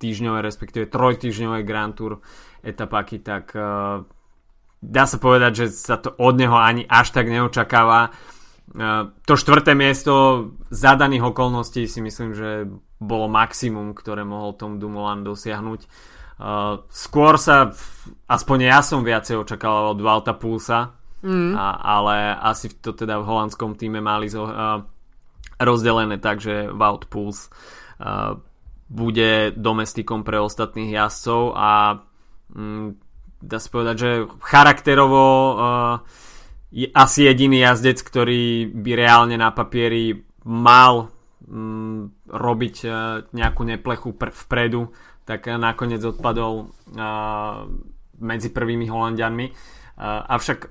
[0.00, 2.24] týždňové, respektíve trojtýždňové Grand Tour
[2.64, 4.02] etapáky, tak uh,
[4.82, 8.10] dá sa povedať, že sa to od neho ani až tak neočakáva.
[8.72, 12.66] Uh, to štvrté miesto zadaných okolností si myslím, že
[12.98, 15.80] bolo maximum, ktoré mohol Tom Dumoulin dosiahnuť.
[16.42, 17.70] Uh, skôr sa,
[18.26, 21.54] aspoň ja som viacej očakával od Valta Pulsa, mm.
[21.54, 24.82] a, ale asi to teda v holandskom týme mali zo, uh,
[25.64, 28.38] rozdelené tak, že Walt Puls uh,
[28.90, 32.02] bude domestikom pre ostatných jazdcov a
[32.52, 32.98] um,
[33.40, 34.10] dá sa povedať, že
[34.44, 35.54] charakterovo uh,
[36.72, 41.08] je asi jediný jazdec, ktorý by reálne na papieri mal
[41.46, 42.94] um, robiť uh,
[43.30, 46.74] nejakú neplechu pr- vpredu tak nakoniec odpadol
[48.18, 49.46] medzi prvými Holandianmi.
[50.02, 50.66] Avšak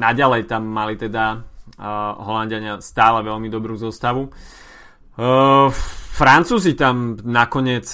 [0.00, 1.44] naďalej tam mali teda
[2.22, 4.28] Holandiania stále veľmi dobrú zostavu.
[6.12, 7.88] Francúzi tam nakoniec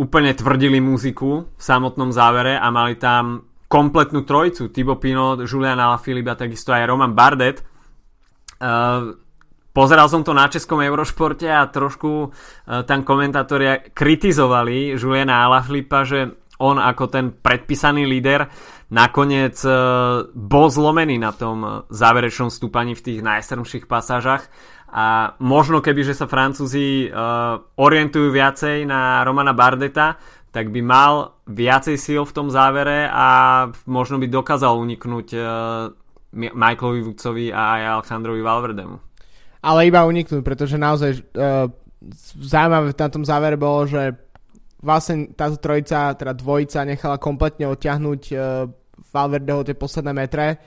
[0.00, 4.72] úplne tvrdili muziku v samotnom závere a mali tam kompletnú trojicu.
[4.72, 7.60] Thibaut Pinot, Julian Alaphilippe a takisto aj Roman Bardet.
[9.74, 12.30] Pozeral som to na českom Eurošporte a trošku
[12.64, 16.30] tam komentátori kritizovali Juliana Alaphilippa, že
[16.62, 18.46] on ako ten predpísaný líder
[18.94, 24.46] nakoniec uh, bol zlomený na tom záverečnom stúpaní v tých najstrmších pasážach
[24.94, 30.14] a možno keby, že sa Francúzi uh, orientujú viacej na Romana Bardeta,
[30.54, 35.90] tak by mal viacej síl v tom závere a možno by dokázal uniknúť uh,
[36.34, 38.96] Michaelovi Woodsovi a aj Alejandrovi Valverdemu.
[39.66, 41.66] Ale iba uniknúť, pretože naozaj uh,
[42.38, 44.14] zaujímavé na tom závere bolo, že
[44.84, 48.22] vlastne táto trojica, teda dvojica nechala kompletne odťahnuť
[49.14, 50.58] Valverdeho tie posledné metre,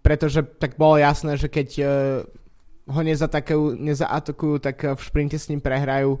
[0.00, 1.86] pretože tak bolo jasné, že keď uh,
[2.88, 6.16] ho nezatakujú, nezaatakujú, tak v šprinte s ním prehrajú,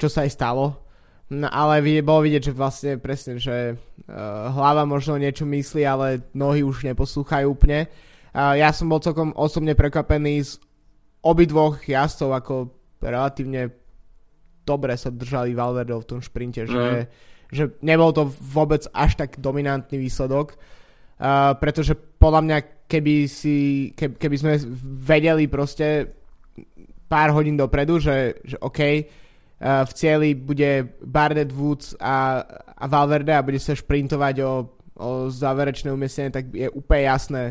[0.00, 0.82] čo sa aj stalo.
[1.30, 6.66] No ale bolo vidieť, že vlastne presne, že uh, hlava možno niečo myslí, ale nohy
[6.66, 7.86] už neposlúchajú úplne.
[8.34, 10.62] Ja som bol celkom osobne prekvapený z
[11.18, 12.54] obidvoch jazdcov ako
[13.02, 13.74] relatívne
[14.70, 16.70] dobre sa držali Valverde v tom šprinte, mm.
[16.70, 16.86] že,
[17.50, 20.54] že nebol to vôbec až tak dominantný výsledok,
[21.20, 24.52] uh, pretože podľa mňa keby, si, keby, keby sme
[25.04, 26.16] vedeli proste
[27.06, 32.42] pár hodín dopredu, že, že OK, uh, v cieli bude Bardet, Woods a,
[32.74, 34.52] a Valverde a bude sa šprintovať o,
[34.96, 37.42] o záverečné umiestnenie, tak je úplne jasné,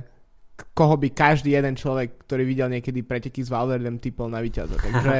[0.75, 4.75] koho by každý jeden človek, ktorý videl niekedy preteky s Valverdem, typol na víťaza.
[4.85, 5.17] Takže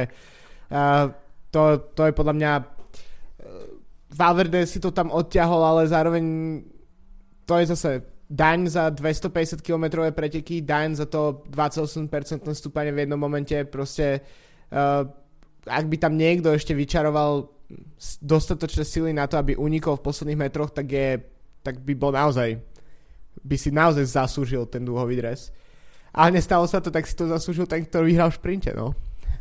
[0.74, 1.08] uh,
[1.48, 1.62] to,
[1.96, 2.52] to je podľa mňa
[4.10, 6.24] Valverde si to tam odťahol, ale zároveň
[7.46, 7.90] to je zase
[8.30, 12.06] daň za 250 km preteky, daň za to 28%
[12.54, 14.22] stúpanie v jednom momente, proste
[14.70, 15.02] uh,
[15.66, 17.50] ak by tam niekto ešte vyčaroval
[18.22, 21.18] dostatočné sily na to, aby unikol v posledných metroch, tak, je,
[21.66, 22.70] tak by bol naozaj
[23.44, 25.54] by si naozaj zaslúžil ten dúhový dres.
[26.10, 28.92] Ale nestalo sa to, tak si to zaslúžil ten, ktorý vyhral v šprinte, no.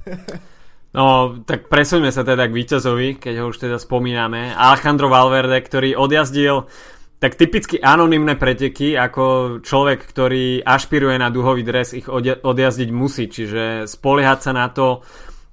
[0.90, 4.50] No, tak presuňme sa teda k víťazovi, keď ho už teda spomíname.
[4.58, 6.66] Alejandro Valverde, ktorý odjazdil
[7.20, 13.92] tak typicky anonymné preteky, ako človek, ktorý ašpiruje na duhový dres, ich odjazdiť musí, čiže
[13.92, 15.04] spoliehať sa na to,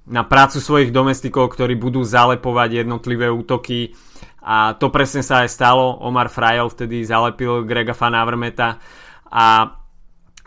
[0.07, 3.91] na prácu svojich domestikov, ktorí budú zalepovať jednotlivé útoky.
[4.47, 5.99] A to presne sa aj stalo.
[6.07, 8.79] Omar Frajel vtedy zalepil Grega Van Avermeta
[9.27, 9.67] a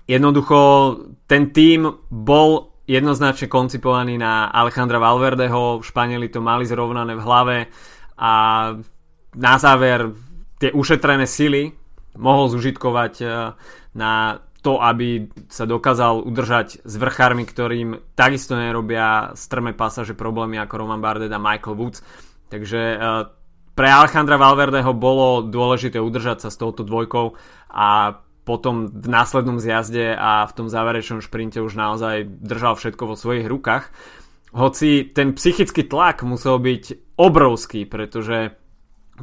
[0.08, 0.58] jednoducho
[1.28, 7.56] ten tým bol jednoznačne koncipovaný na Alejandra Valverdeho, Španieli to mali zrovnané v hlave.
[8.16, 8.32] A
[9.36, 10.29] na záver
[10.60, 11.72] tie ušetrené sily
[12.20, 13.26] mohol zužitkovať e,
[13.96, 14.12] na
[14.60, 21.00] to, aby sa dokázal udržať s vrchármi, ktorým takisto nerobia strme pasaže problémy ako Roman
[21.00, 22.04] Bardet a Michael Woods.
[22.52, 22.96] Takže e,
[23.72, 27.32] pre Alejandra Valverdeho bolo dôležité udržať sa s touto dvojkou
[27.72, 33.16] a potom v následnom zjazde a v tom záverečnom šprinte už naozaj držal všetko vo
[33.16, 33.88] svojich rukách.
[34.50, 38.59] Hoci ten psychický tlak musel byť obrovský, pretože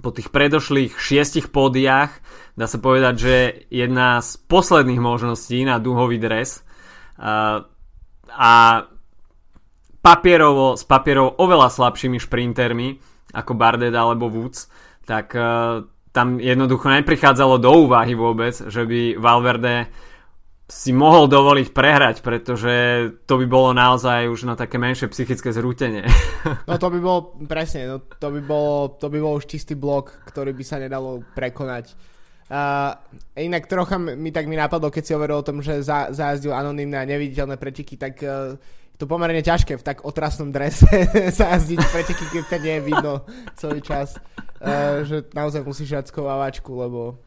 [0.02, 2.12] po tých predošlých šiestich pódiách
[2.58, 3.36] dá sa povedať, že
[3.70, 6.62] jedna z posledných možností na duhový dres
[7.18, 7.66] uh,
[8.34, 8.54] a
[10.02, 12.98] papierovo, s papierov oveľa slabšími šprintermi
[13.36, 14.70] ako Bardet alebo Woods,
[15.04, 15.84] tak uh,
[16.16, 19.92] tam jednoducho neprichádzalo do úvahy vôbec, že by Valverde
[20.68, 22.76] si mohol dovoliť prehrať, pretože
[23.24, 26.04] to by bolo naozaj už na také menšie psychické zrútenie.
[26.68, 30.16] No to by bolo, presne, no to by bolo, to by bol už čistý blok,
[30.28, 31.92] ktorý by sa nedalo prekonať.
[32.48, 32.96] Uh,
[33.36, 37.04] inak trocha mi tak mi napadlo, keď si hovoril o tom, že za, zajazdil anonimné
[37.04, 38.56] a neviditeľné preteky, tak uh,
[38.96, 40.88] to pomerne ťažké v tak otrasnom drese
[41.40, 43.14] zajazdiť preteky, keď to nie je vidno
[43.60, 44.16] celý čas.
[44.64, 47.20] Uh, že naozaj musíš dať skovávačku, lebo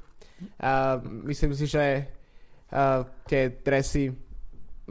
[0.64, 0.96] uh,
[1.28, 2.08] myslím si, že
[2.72, 4.10] uh, tie dresy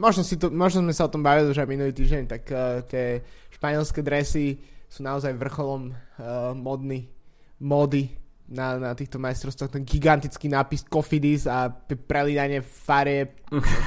[0.00, 2.80] možno, si to, možno sme sa o tom bavili už aj minulý týždeň, tak uh,
[2.88, 3.20] tie
[3.52, 4.56] španielské dresy
[4.88, 7.12] sú naozaj vrcholom uh, modny,
[7.60, 8.16] mody
[8.48, 9.76] na, na týchto majstrovstvách.
[9.76, 11.68] Ten gigantický nápis Cofidis a
[12.08, 13.36] prelínanie farie,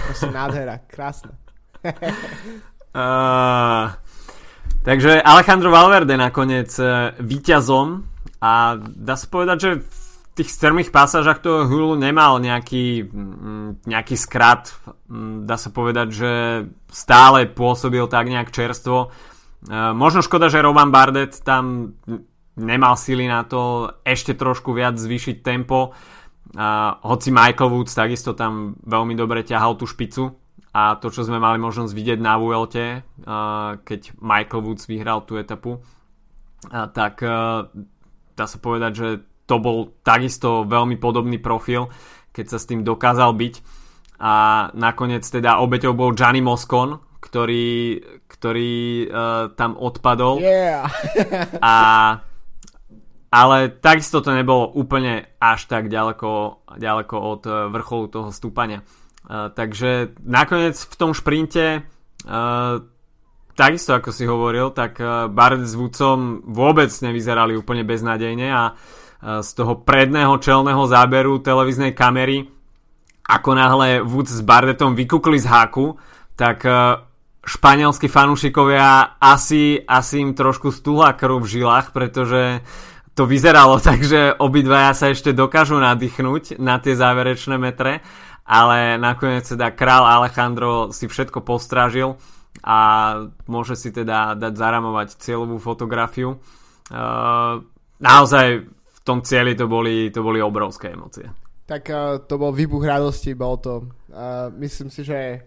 [0.06, 1.34] proste nádhera, krásne.
[2.96, 3.92] uh,
[4.86, 8.08] takže Alejandro Valverde nakoniec uh, víťazom
[8.40, 10.03] a dá sa povedať, že v
[10.34, 14.74] tých strmých pasážach toho Hulu nemal nejaký, mm, nejaký skrat.
[15.06, 16.32] Mm, dá sa povedať, že
[16.90, 19.08] stále pôsobil tak nejak čerstvo.
[19.08, 19.08] E,
[19.94, 21.94] možno škoda, že Roman Bardet tam
[22.58, 25.94] nemal sily na to ešte trošku viac zvýšiť tempo.
[26.54, 30.38] A hoci Michael Woods takisto tam veľmi dobre ťahal tú špicu
[30.74, 33.06] a to, čo sme mali možnosť vidieť na Vuelte,
[33.86, 35.82] keď Michael Woods vyhral tú etapu,
[36.70, 37.30] tak e,
[38.34, 39.08] dá sa povedať, že
[39.44, 41.92] to bol takisto veľmi podobný profil,
[42.32, 43.56] keď sa s tým dokázal byť.
[44.24, 44.34] A
[44.72, 48.74] nakoniec teda obeťou bol Gianni Moscon, ktorý, ktorý
[49.08, 50.40] uh, tam odpadol.
[50.40, 50.88] Yeah.
[51.60, 51.76] a,
[53.32, 58.84] ale takisto to nebolo úplne až tak ďaleko, ďaleko od uh, vrcholu toho stúpania.
[59.28, 62.80] Uh, takže nakoniec v tom šprinte uh,
[63.60, 64.98] takisto ako si hovoril, tak
[65.30, 71.96] Bardet s Woodsom vôbec nevyzerali úplne beznádejne a uh, z toho predného čelného záberu televíznej
[71.96, 72.54] kamery
[73.24, 75.96] ako náhle Woods s Bardetom vykúkli z háku,
[76.36, 77.00] tak e,
[77.48, 82.60] španielskí fanúšikovia asi, asi im trošku stúla krv v žilách, pretože
[83.16, 88.04] to vyzeralo tak, že obidvaja sa ešte dokážu nadýchnuť na tie záverečné metre,
[88.44, 92.20] ale nakoniec teda král Alejandro si všetko postrážil
[92.60, 92.78] a
[93.48, 96.38] môže si teda dať zaramovať cieľovú fotografiu.
[96.92, 97.64] Uh,
[98.04, 98.68] naozaj
[99.04, 101.28] tom cieli to boli, to boli obrovské emócie.
[101.64, 103.88] Tak uh, to bol výbuch radosti, bol to.
[104.12, 105.44] Uh, myslím si, že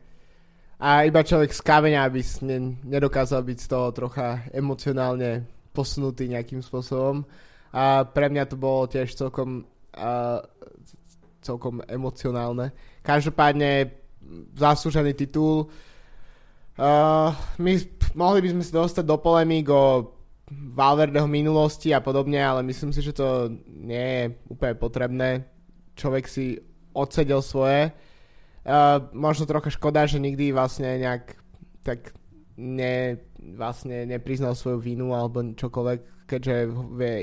[0.77, 6.61] a iba človek z kameňa by ne, nedokázal byť z toho trocha emocionálne posunutý nejakým
[6.61, 7.25] spôsobom.
[7.73, 9.65] A pre mňa to bolo tiež celkom,
[9.97, 10.41] uh,
[11.41, 12.77] celkom emocionálne.
[13.01, 13.93] Každopádne
[14.57, 15.73] zaslúžený titul.
[16.77, 17.81] Uh, my
[18.13, 20.16] mohli by sme sa dostať do polemík o
[20.51, 25.31] Valverdeho minulosti a podobne, ale myslím si, že to nie je úplne potrebné.
[25.99, 26.63] Človek si
[26.95, 27.91] odsedel svoje.
[28.67, 31.35] Uh, možno trocha škoda, že nikdy vlastne nejak
[31.83, 32.15] tak
[32.59, 36.57] ne, vlastne nepriznal svoju vinu alebo čokoľvek, keďže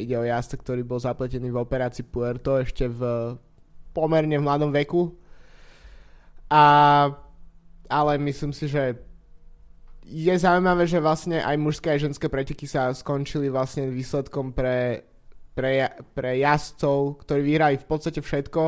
[0.03, 3.33] ide o jazda, ktorý bol zapletený v operácii Puerto ešte v
[3.91, 5.11] pomerne v mladom veku.
[6.47, 6.63] A,
[7.89, 9.12] ale myslím si, že
[10.05, 15.07] je zaujímavé, že vlastne aj mužské a ženské preteky sa skončili vlastne výsledkom pre,
[15.55, 18.63] pre, pre jazdcov, ktorí vyhrali v podstate všetko.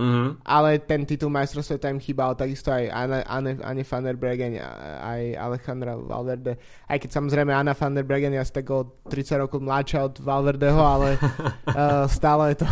[0.00, 0.28] mm-hmm.
[0.48, 4.56] ale ten titul majstrov sveta im chýbal, takisto aj Anne, Anne, Anne van der Bregen,
[5.04, 6.56] aj Alejandra Valverde.
[6.88, 10.16] Aj keď samozrejme Anna van der Bregen je asi tak o 30 rokov mladšia od
[10.16, 12.66] Valverdeho, ale uh, stále to...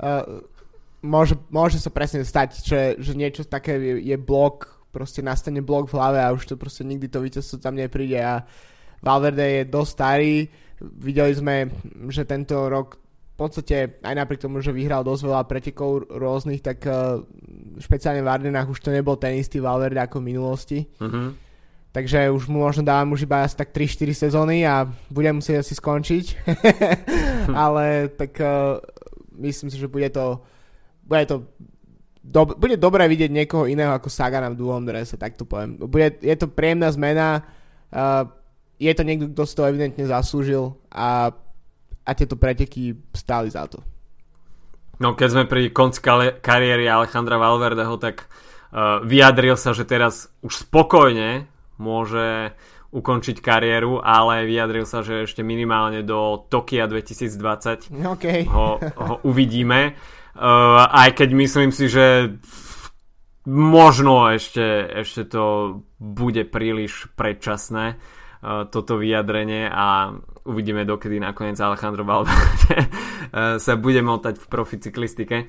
[0.00, 0.40] Uh,
[1.04, 5.88] môže, môže sa presne stať, že, že niečo také je, je blok, proste nastane blok
[5.88, 8.42] v hlave a už to proste nikdy to víťazstvo tam nepríde a
[9.00, 10.34] Valverde je dosť starý,
[10.80, 11.72] videli sme,
[12.12, 13.00] že tento rok
[13.40, 17.24] podstate aj napriek tomu, že vyhral dosť veľa pretekov rôznych, tak uh,
[17.80, 20.78] špeciálne v Ardenách už to nebol ten istý Valverde ako v minulosti.
[21.00, 21.32] Uh-huh.
[21.90, 25.72] Takže už mu možno dávam už iba asi tak 3-4 sezóny a budem musieť asi
[25.72, 26.24] skončiť.
[27.64, 28.76] Ale tak uh,
[29.40, 30.44] myslím si, že bude to
[31.08, 31.42] bude to
[32.30, 35.74] do, bude dobré vidieť niekoho iného ako Sagana v dlhom drese, tak to poviem.
[35.76, 37.42] Bude, je to príjemná zmena,
[37.90, 38.30] uh,
[38.78, 41.34] je to niekto, kto si to evidentne zaslúžil a
[42.06, 43.78] a tieto preteky stáli za to.
[45.00, 46.02] No keď sme pri konci
[46.42, 51.48] kariéry Alejandra Valverdeho, tak uh, vyjadril sa, že teraz už spokojne
[51.80, 52.52] môže
[52.90, 58.44] ukončiť kariéru, ale vyjadril sa, že ešte minimálne do Tokia 2020 okay.
[58.50, 59.94] ho, ho uvidíme.
[60.36, 62.36] Uh, aj keď myslím si, že
[63.50, 64.62] možno ešte,
[65.02, 65.44] ešte to
[65.98, 70.14] bude príliš predčasné uh, toto vyjadrenie a
[70.44, 72.88] uvidíme dokedy nakoniec Alejandro Valverde eh,
[73.60, 75.46] sa bude motať v profi cyklistike.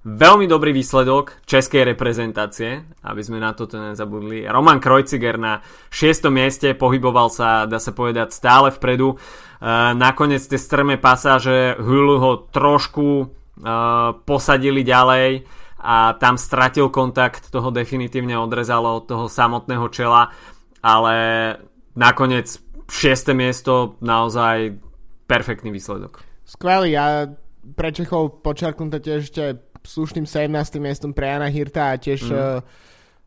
[0.00, 4.44] Veľmi dobrý výsledok českej reprezentácie, aby sme na toto nezabudli.
[4.44, 6.28] Roman Krojciger na 6.
[6.28, 9.16] mieste pohyboval sa, dá sa povedať, stále vpredu.
[9.16, 13.40] Uh, nakoniec tie strmé pasáže Hulu ho trošku
[14.24, 15.44] posadili ďalej
[15.80, 20.32] a tam stratil kontakt, toho definitívne odrezalo od toho samotného čela,
[20.84, 21.14] ale
[21.96, 23.32] nakoniec 6.
[23.32, 24.76] miesto naozaj
[25.24, 26.20] perfektný výsledok.
[26.44, 29.44] Skvelý a pre Čechov počarknuté tiež ešte
[29.84, 30.52] slušným 17.
[30.80, 32.32] miestom pre Jana Hirta a tiež mm.
[32.32, 32.60] uh,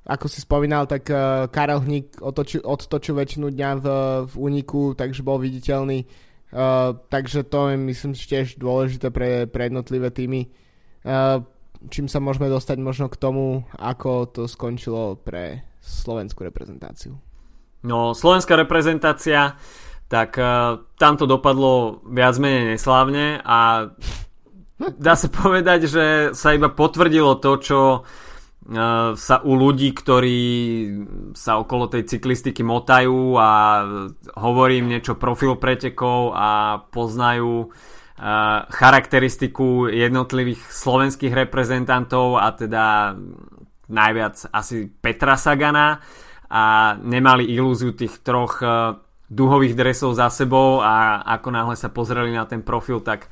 [0.04, 3.86] ako si spomínal, tak uh, Karel Hník otočil, odtočil väčšinu dňa v,
[4.28, 6.04] v úniku, takže bol viditeľný.
[6.54, 10.52] Uh, takže to je myslím tiež dôležité pre, pre jednotlivé týmy.
[11.02, 11.42] Uh,
[11.90, 17.18] čím sa môžeme dostať možno k tomu, ako to skončilo pre slovenskú reprezentáciu.
[17.84, 19.60] No, slovenská reprezentácia,
[20.14, 23.90] tak uh, tam to dopadlo viac menej neslávne a
[24.78, 26.06] dá sa povedať, že
[26.38, 30.42] sa iba potvrdilo to, čo uh, sa u ľudí, ktorí
[31.34, 33.52] sa okolo tej cyklistiky motajú a
[34.38, 43.18] hovorím niečo profil pretekov a poznajú uh, charakteristiku jednotlivých slovenských reprezentantov a teda
[43.90, 45.98] najviac asi Petra Sagana
[46.54, 48.62] a nemali ilúziu tých troch
[49.30, 53.28] duhových dresov za sebou a ako náhle sa pozreli na ten profil, tak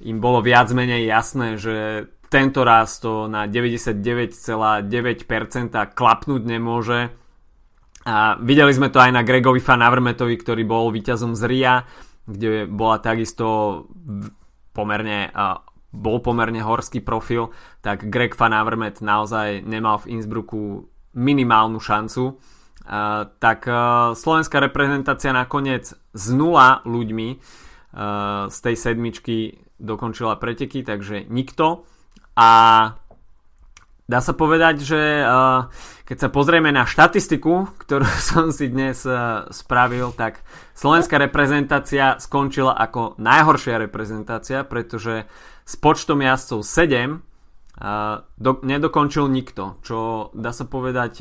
[0.00, 4.86] im bolo viac menej jasné, že tento raz to na 99,9%
[5.92, 7.10] klapnúť nemôže.
[8.06, 11.84] A videli sme to aj na Gregovi Van Avermetovi, ktorý bol víťazom z RIA,
[12.24, 13.84] kde bola takisto
[14.72, 15.34] pomerne
[15.90, 17.50] bol pomerne horský profil,
[17.82, 20.86] tak Greg Van naozaj nemal v Innsbrucku
[21.18, 22.38] minimálnu šancu
[23.38, 29.36] tak uh, slovenská reprezentácia nakoniec s nula ľuďmi uh, z tej sedmičky
[29.78, 31.86] dokončila preteky, takže nikto.
[32.34, 32.50] A
[34.10, 35.70] dá sa povedať, že uh,
[36.02, 39.06] keď sa pozrieme na štatistiku, ktorú som si dnes
[39.54, 40.42] spravil, tak
[40.74, 45.30] slovenská reprezentácia skončila ako najhoršia reprezentácia, pretože
[45.62, 47.22] s počtom jazdcov 7
[47.78, 51.12] uh, do, nedokončil nikto, čo dá sa povedať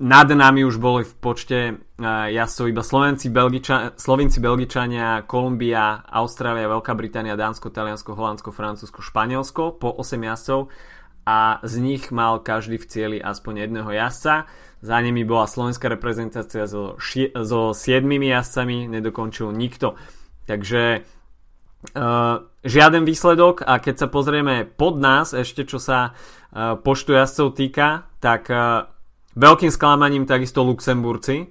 [0.00, 1.58] nad nami už boli v počte
[2.32, 9.76] jazdcov iba Slovenci, Belgiča, Slovinci, Belgičania, Kolumbia, Austrália, Veľká Británia, Dánsko, Taliansko, Holandsko, Francúzsko, Španielsko
[9.76, 10.72] po 8 jazdcov
[11.28, 14.48] a z nich mal každý v cieli aspoň jedného jazdca.
[14.80, 20.00] Za nimi bola slovenská reprezentácia so, šie, so 7 jazdcami, nedokončil nikto.
[20.48, 21.04] Takže
[21.96, 27.48] uh, žiaden výsledok a keď sa pozrieme pod nás ešte čo sa uh, počtu jazdcov
[27.56, 28.86] týka, tak uh,
[29.30, 31.46] Veľkým sklamaním takisto Luxemburci,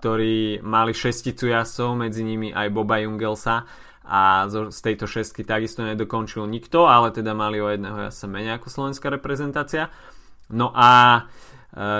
[0.00, 3.68] ktorí mali šesticu jazdcov, medzi nimi aj Boba Jungelsa
[4.08, 8.68] a z tejto šestky takisto nedokončil nikto, ale teda mali o jedného jazdca menej ako
[8.72, 9.92] slovenská reprezentácia.
[10.56, 11.22] No a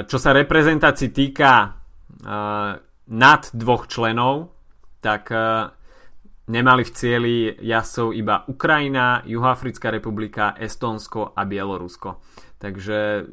[0.08, 1.76] čo sa reprezentácií týka
[3.12, 4.56] nad dvoch členov,
[5.04, 5.28] tak
[6.48, 12.18] nemali v cieli jazdcov iba Ukrajina, Juhoafrická republika, Estónsko a Bielorusko.
[12.58, 13.26] Takže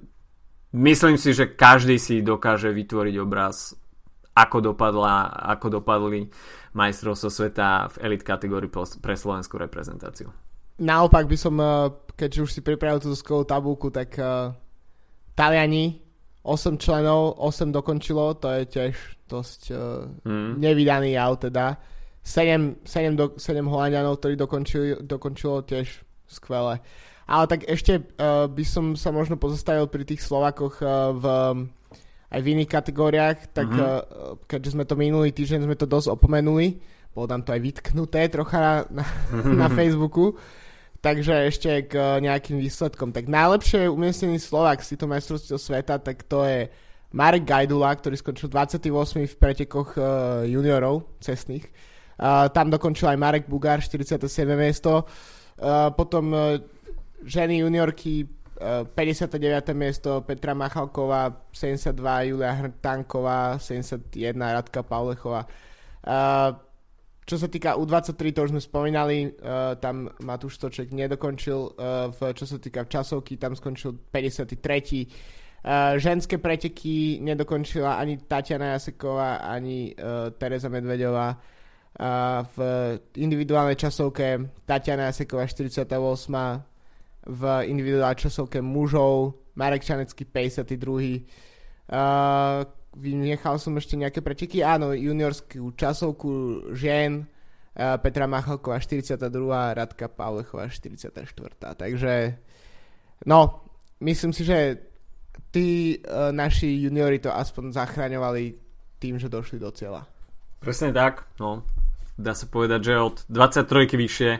[0.77, 3.73] myslím si, že každý si dokáže vytvoriť obraz,
[4.37, 6.29] ako, dopadla, ako dopadli
[6.73, 8.69] majstrovstvo sveta v elit kategórii
[9.01, 10.29] pre slovenskú reprezentáciu.
[10.79, 14.53] naopak by som, uh, keďže už si pripravil tú skvelú tabulku, tak uh,
[15.35, 15.99] Taliani
[16.45, 18.95] 8 členov, 8 dokončilo, to je tiež
[19.27, 20.61] dosť uh, mm.
[20.61, 21.75] nevydaný jav teda.
[22.29, 26.77] 7, 7, do, 7 Holandianov, ktorí dokončili, dokončilo tiež skvelé.
[27.25, 31.25] Ale tak ešte uh, by som sa možno pozastavil pri tých Slovakoch uh, v,
[32.29, 34.37] aj v iných kategóriách, tak mm-hmm.
[34.37, 36.77] uh, keďže sme to minulý týždeň sme to dosť opomenuli,
[37.17, 39.05] bolo tam to aj vytknuté trocha na, na,
[39.65, 40.37] na Facebooku,
[41.01, 43.09] takže ešte k nejakým výsledkom.
[43.09, 46.69] Tak najlepšie umiestnený Slovak si to majstrovstvo sveta, tak to je
[47.09, 48.85] Marek Gajdula, ktorý skončil 28.
[49.25, 49.97] v pretekoch
[50.45, 51.88] juniorov cestných.
[52.27, 54.27] Tam dokončil aj Marek Bugár, 47.
[54.59, 55.07] miesto.
[55.59, 56.59] Uh, potom uh,
[57.23, 58.27] ženy juniorky
[58.59, 59.39] 59.
[59.39, 61.95] Eh, miesto Petra Machalková, 72
[62.27, 65.47] Julia Hrtanková, 71 Radka Paulechová.
[67.23, 69.31] Čo sa týka U23, to už sme spomínali,
[69.79, 71.71] tam Matúš Stoček nedokončil,
[72.35, 74.59] čo sa týka časovky, tam skončil 53.
[75.59, 81.35] Uh, ženské preteky nedokončila ani Tatiana Jaseková, ani uh, Teresa Medvedová.
[82.49, 82.57] V
[83.17, 85.89] individuálnej časovke Tatiana Jaseková 48
[87.27, 90.79] v individuálnej časovke mužov, Marek Čanecký 52.
[91.89, 92.63] Uh,
[92.95, 96.29] vynechal som ešte nejaké preteky, áno, juniorskú časovku
[96.77, 97.27] žien,
[97.79, 99.15] Petra Machalková 42.
[99.73, 101.15] Radka Pavlechová 44.
[101.79, 102.13] Takže
[103.25, 103.63] no,
[104.03, 104.75] myslím si, že
[105.51, 108.43] tí uh, naši juniori to aspoň zachraňovali
[108.99, 110.03] tým, že došli do cieľa.
[110.59, 111.63] Presne tak, no.
[112.19, 114.31] Dá sa povedať, že od 23 vyššie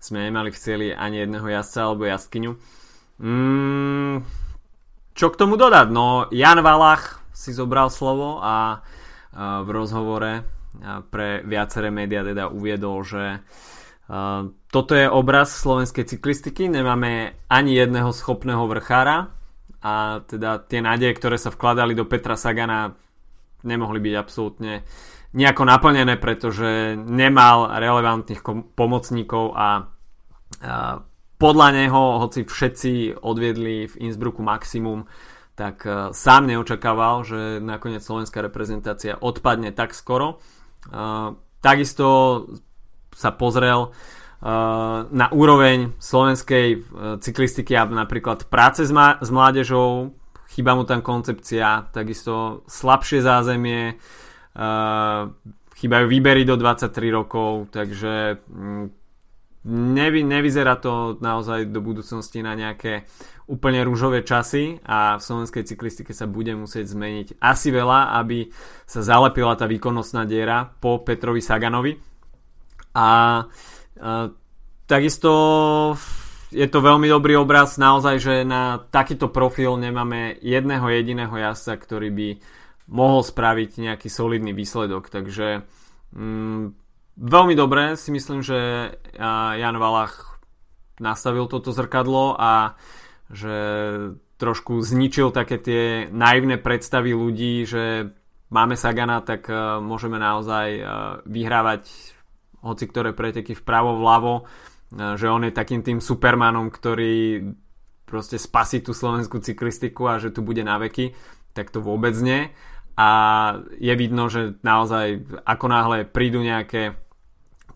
[0.00, 2.52] sme nemali v cieli ani jedného jazdca alebo jazdkyňu.
[3.20, 4.16] Mm,
[5.12, 5.92] čo k tomu dodať?
[5.92, 8.80] No, Jan Valach si zobral slovo a,
[9.36, 10.48] v rozhovore
[11.12, 13.44] pre viaceré médiá teda uviedol, že
[14.72, 19.28] toto je obraz slovenskej cyklistiky, nemáme ani jedného schopného vrchára
[19.84, 22.96] a teda tie nádeje, ktoré sa vkladali do Petra Sagana
[23.66, 24.86] nemohli byť absolútne
[25.36, 28.40] nejako naplnené, pretože nemal relevantných
[28.72, 29.92] pomocníkov a,
[31.36, 35.04] podľa neho, hoci všetci odviedli v Innsbrucku maximum,
[35.52, 40.40] tak a, sám neočakával, že nakoniec slovenská reprezentácia odpadne tak skoro.
[40.88, 42.48] A, takisto
[43.12, 43.92] sa pozrel
[45.08, 46.84] na úroveň slovenskej
[47.24, 48.92] cyklistiky a napríklad práce s,
[49.32, 50.12] mládežou,
[50.52, 54.25] chýba mu tam koncepcia, takisto slabšie zázemie, Uh,
[55.76, 58.86] chýbajú výbery do 23 rokov, takže mm,
[59.66, 63.04] nevy, nevyzerá to naozaj do budúcnosti na nejaké
[63.50, 68.48] úplne rúžové časy a v slovenskej cyklistike sa bude musieť zmeniť asi veľa, aby
[68.88, 71.92] sa zalepila tá výkonnostná diera po Petrovi Saganovi.
[72.96, 73.08] A, a
[74.88, 75.32] takisto
[76.54, 82.08] je to veľmi dobrý obraz naozaj, že na takýto profil nemáme jedného jediného jazdca, ktorý
[82.14, 82.28] by
[82.86, 85.10] mohol spraviť nejaký solidný výsledok.
[85.10, 85.66] Takže
[86.14, 86.64] mm,
[87.18, 88.92] veľmi dobré si myslím, že
[89.58, 90.38] Jan Valach
[91.02, 92.78] nastavil toto zrkadlo a
[93.28, 93.56] že
[94.36, 95.82] trošku zničil také tie
[96.12, 98.12] naivné predstavy ľudí, že
[98.52, 100.86] máme Sagana, tak uh, môžeme naozaj uh,
[101.24, 101.88] vyhrávať
[102.62, 107.48] hoci ktoré preteky vpravo, vľavo, uh, že on je takým tým supermanom, ktorý
[108.06, 111.16] proste spasí tú slovenskú cyklistiku a že tu bude na veky,
[111.56, 112.54] tak to vôbec nie
[112.96, 113.08] a
[113.76, 116.96] je vidno, že naozaj ako náhle prídu nejaké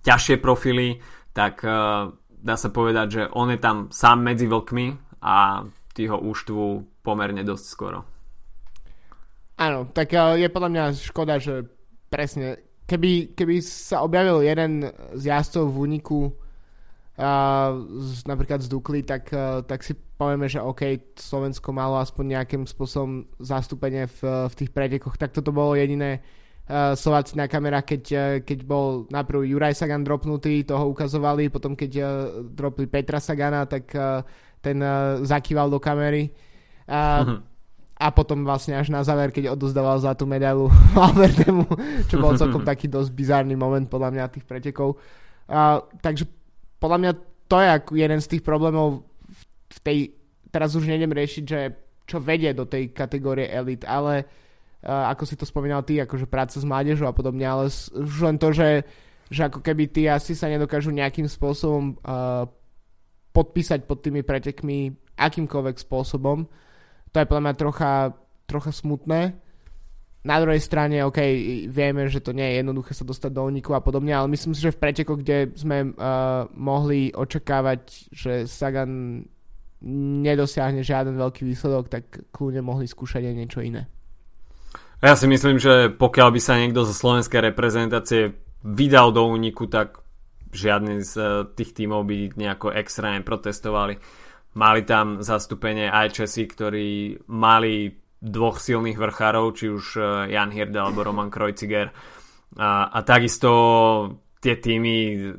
[0.01, 0.97] ťažšie profily,
[1.37, 2.09] tak uh,
[2.41, 7.45] dá sa povedať, že on je tam sám medzi vlkmi a tí ho úštvu pomerne
[7.45, 8.01] dosť skoro.
[9.61, 11.69] Áno, tak uh, je podľa mňa škoda, že
[12.09, 14.89] presne, keby, keby sa objavil jeden
[15.21, 16.21] z jazdcov v úniku
[17.21, 22.69] z, napríklad z Dukly, tak, uh, tak si povieme, že OK, Slovensko malo aspoň nejakým
[22.69, 26.21] spôsobom zastúpenie v, v tých pretekoch, tak toto bolo jediné
[26.69, 31.73] uh, Slováci na kamerách, keď, uh, keď bol najprv Juraj Sagan dropnutý, toho ukazovali, potom
[31.73, 32.05] keď uh,
[32.45, 34.21] dropli Petra Sagana, tak uh,
[34.61, 36.29] ten uh, zakýval do kamery.
[36.85, 37.39] Uh, uh-huh.
[38.01, 41.65] A potom vlastne až na záver, keď odozdával za tú medailu Albertemu,
[42.13, 45.01] čo bol celkom taký dosť bizárny moment podľa mňa tých pretekov.
[45.49, 46.29] Uh, takže
[46.77, 47.13] podľa mňa
[47.51, 47.69] to je
[47.99, 49.10] jeden z tých problémov
[49.71, 49.99] v tej,
[50.51, 51.61] teraz už nejdem riešiť, že
[52.11, 56.59] čo vedie do tej kategórie elit, ale uh, ako si to spomínal ty, akože práca
[56.59, 58.83] s mládežou a podobne, ale už len to, že,
[59.31, 62.51] že ako keby tí asi sa nedokážu nejakým spôsobom uh,
[63.31, 66.51] podpísať pod tými pretekmi akýmkoľvek spôsobom.
[67.15, 67.93] To je podľa mňa trocha,
[68.51, 69.39] trocha smutné.
[70.21, 71.17] na druhej strane, OK,
[71.71, 74.61] vieme, že to nie je jednoduché sa dostať do úniku a podobne, ale myslím si,
[74.61, 79.25] že v pretekoch, kde sme uh, mohli očakávať, že Sagan
[79.87, 83.89] nedosiahne žiaden veľký výsledok, tak kľudne mohli skúšať aj niečo iné.
[85.01, 90.05] Ja si myslím, že pokiaľ by sa niekto zo slovenskej reprezentácie vydal do úniku, tak
[90.53, 93.97] žiadny z eh, tých tímov by nejako extrémne protestovali.
[94.61, 100.05] Mali tam zastúpenie aj Česi, ktorí mali dvoch silných vrchárov, či už eh,
[100.37, 101.89] Jan Hirde alebo Roman Kreuziger.
[102.61, 103.49] A, a takisto
[104.43, 104.97] tie týmy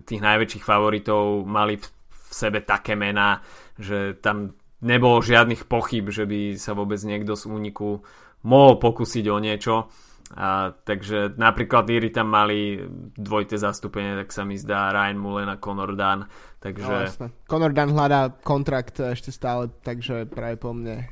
[0.08, 3.44] tých najväčších favoritov mali v, v sebe také mená,
[3.78, 8.02] že tam nebolo žiadnych pochyb, že by sa vôbec niekto z úniku
[8.42, 9.88] mohol pokúsiť o niečo.
[10.32, 12.80] A, takže napríklad Íry tam mali
[13.20, 16.24] dvojité zastúpenie, tak sa mi zdá Ryan Mullen a Conor Dunn.
[16.64, 17.20] Takže...
[17.20, 21.08] No, Conor Dunn hľadá kontrakt ešte stále, takže práve po mne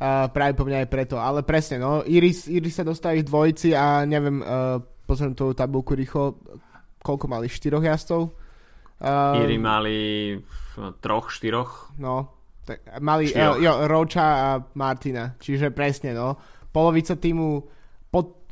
[0.00, 1.20] Uh, práve po mňa aj preto.
[1.20, 5.92] Ale presne, no, Iris, Iris sa dostali v dvojici a neviem, uh, pozriem tú tabulku
[5.92, 6.40] rýchlo,
[7.04, 8.32] koľko mali, štyroch jazdcov?
[9.00, 9.98] Uh, Iri mali
[11.00, 11.96] troch, štyroch.
[11.96, 12.36] No,
[12.68, 16.36] tak mali uh, jo, Roča a Martina, čiže presne, no.
[16.68, 17.64] Polovica týmu
[18.12, 18.44] pot,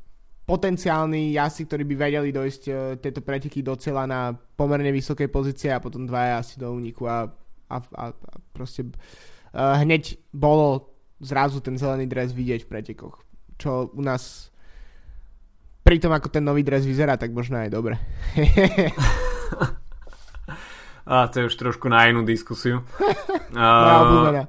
[0.49, 5.69] potenciálni jazdci, ktorí by vedeli dojsť uh, tieto preteky do cieľa na pomerne vysokej pozície
[5.69, 7.29] a potom dva asi do úniku a,
[7.69, 13.21] a, a, a proste uh, hneď bolo zrazu ten zelený dres vidieť v pretekoch.
[13.61, 14.49] Čo u nás
[15.85, 18.01] pri tom, ako ten nový dres vyzerá, tak možno aj dobre.
[21.09, 22.85] A to je už trošku na inú diskusiu.
[23.57, 24.45] uh,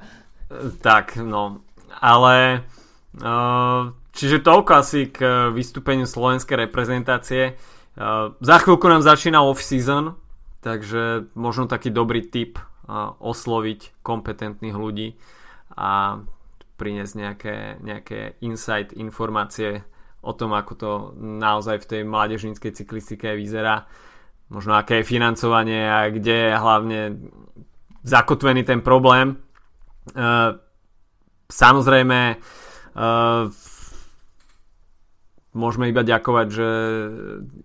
[0.84, 1.64] tak, no.
[2.04, 2.68] Ale
[3.24, 7.56] uh, čiže toľko asi k vystúpeniu slovenskej reprezentácie.
[7.96, 10.20] Uh, za chvíľku nám začína off-season,
[10.60, 15.16] takže možno taký dobrý tip uh, osloviť kompetentných ľudí
[15.80, 16.20] a
[16.76, 19.84] priniesť nejaké, nejaké insight, informácie
[20.20, 23.88] o tom, ako to naozaj v tej mládežníckej cyklistike vyzerá.
[24.50, 27.00] Možno aké je financovanie a kde je hlavne
[28.02, 29.38] zakotvený ten problém.
[30.18, 30.58] Uh,
[31.54, 33.46] samozrejme uh,
[35.54, 36.70] môžeme iba ďakovať, že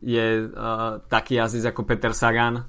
[0.04, 2.68] je uh, taký jazdec ako Peter Sagan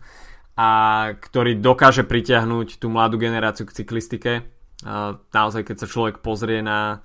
[0.56, 0.70] a
[1.12, 4.56] ktorý dokáže pritiahnuť tú mladú generáciu k cyklistike
[5.32, 7.00] naozaj keď sa človek pozrie na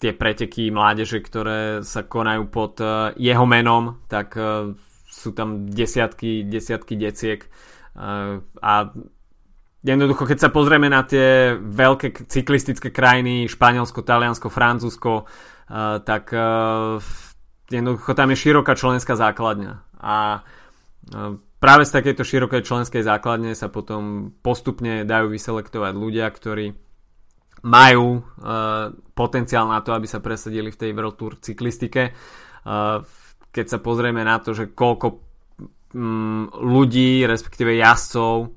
[0.00, 2.82] tie preteky mládeže, ktoré sa konajú pod
[3.14, 4.34] jeho menom, tak
[5.22, 7.46] sú tam desiatky, desiatky deciek
[8.58, 8.72] a
[9.86, 15.30] jednoducho keď sa pozrieme na tie veľké cyklistické krajiny Španielsko, Taliansko, Francúzsko
[16.02, 16.34] tak
[17.70, 20.42] jednoducho tam je široká členská základňa a
[21.62, 26.74] práve z takejto širokej členskej základne sa potom postupne dajú vyselektovať ľudia, ktorí
[27.62, 32.10] majú uh, potenciál na to, aby sa presadili v tej World Tour cyklistike.
[32.66, 33.06] Uh,
[33.52, 35.20] keď sa pozrieme na to, že koľko
[35.94, 38.48] um, ľudí, respektíve jazdcov uh,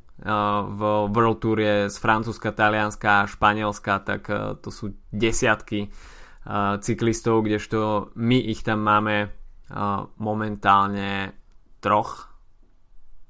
[0.65, 0.81] v
[1.11, 7.43] World Tour je z Francúzska, Talianska a Španielska, tak uh, to sú desiatky uh, cyklistov,
[7.43, 11.35] kdežto my ich tam máme uh, momentálne
[11.83, 12.35] troch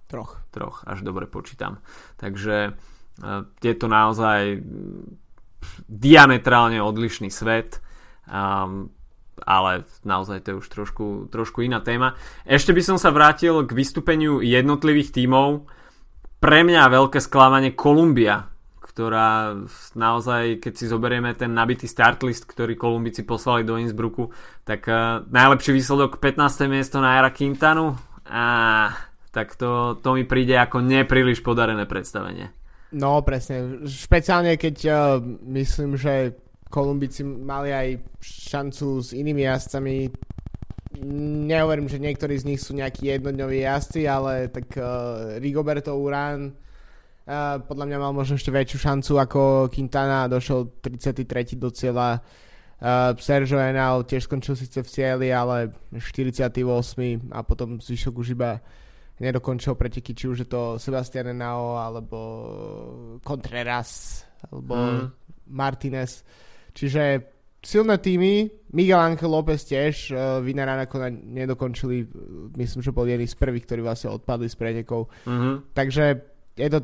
[0.06, 0.38] Troch.
[0.54, 1.82] Troch, až dobre počítam.
[2.16, 4.62] Takže uh, je to naozaj
[5.90, 7.82] diametrálne odlišný svet,
[8.30, 8.95] um,
[9.44, 12.16] ale naozaj to je už trošku, trošku iná téma.
[12.48, 15.68] Ešte by som sa vrátil k vystúpeniu jednotlivých tímov.
[16.40, 18.48] Pre mňa veľké sklamanie Kolumbia,
[18.80, 19.60] ktorá
[19.98, 24.32] naozaj, keď si zoberieme ten nabitý startlist, ktorý Kolumbici poslali do Innsbrucku,
[24.64, 26.72] tak uh, najlepší výsledok 15.
[26.72, 28.46] miesto na Era Quintanu a
[29.36, 32.56] tak to, to mi príde ako nepríliš podarené predstavenie.
[32.96, 33.84] No, presne.
[33.84, 36.40] Špeciálne, keď uh, myslím, že
[36.76, 40.12] Kolumbici mali aj šancu s inými jazdcami.
[41.48, 47.64] Nehovorím, že niektorí z nich sú nejakí jednodňoví jazdci, ale tak uh, Rigoberto Urán uh,
[47.64, 49.40] podľa mňa mal možno ešte väčšiu šancu ako
[49.72, 51.56] Quintana a došiel 33.
[51.56, 52.20] do cieľa.
[52.76, 56.60] Uh, Sergio Enal tiež skončil síce v cieli, ale 48.
[57.32, 58.60] a potom zvyšok už iba
[59.24, 62.20] nedokončil preteky, či už je to Sebastian Nao, alebo
[63.24, 65.08] Contreras, alebo mm.
[65.56, 66.20] Martinez.
[66.76, 67.24] Čiže
[67.64, 72.06] silné týmy, Miguel Angel López tiež, uh, Vinara nakoniec nedokončili,
[72.60, 75.08] myslím, že bol jedný z prvých, ktorí vlastne odpadli z pretekov.
[75.26, 75.56] Mm-hmm.
[75.72, 76.04] Takže
[76.60, 76.80] je to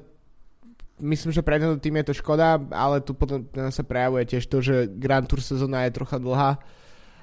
[1.01, 4.61] myslím, že pre tento tým je to škoda, ale tu potom sa prejavuje tiež to,
[4.61, 6.61] že Grand Tour sezóna je trocha dlhá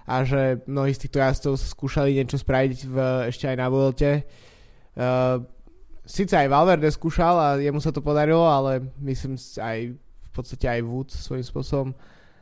[0.03, 2.97] a že mnohí z týchto jazdcov skúšali niečo spraviť v,
[3.31, 4.27] ešte aj na Vuelte
[4.99, 5.47] Uh,
[6.09, 10.81] Sice aj Valverde skúšal a jemu sa to podarilo, ale myslím aj v podstate aj
[10.89, 11.89] Woods svojím spôsobom,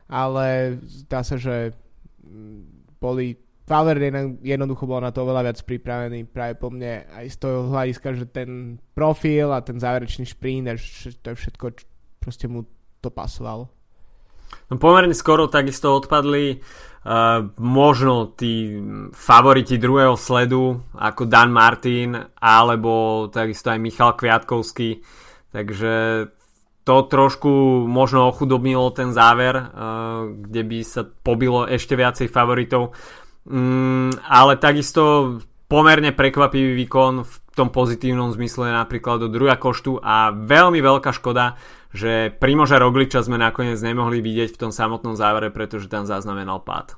[0.06, 1.74] ale zdá sa, že
[2.22, 3.36] mm, boli
[3.66, 8.14] Valverde jednoducho bol na to oveľa viac pripravený práve po mne aj z toho hľadiska,
[8.14, 10.70] že ten profil a ten záverečný šprint
[11.18, 11.64] to je všetko,
[12.22, 12.62] proste mu
[13.02, 13.66] to pasovalo.
[14.70, 18.78] No pomerne skoro takisto odpadli uh, možno tí
[19.10, 25.02] favoriti druhého sledu ako Dan Martin alebo takisto aj Michal Kviatkovský
[25.50, 25.92] takže
[26.86, 27.50] to trošku
[27.90, 29.66] možno ochudobnilo ten záver, uh,
[30.30, 32.94] kde by sa pobilo ešte viacej favoritov.
[33.50, 35.34] Mm, ale takisto
[35.66, 41.58] pomerne prekvapivý výkon v tom pozitívnom zmysle napríklad do druhá koštu a veľmi veľká škoda,
[41.90, 46.94] že Primoža Rogliča sme nakoniec nemohli vidieť v tom samotnom závere, pretože tam zaznamenal pád.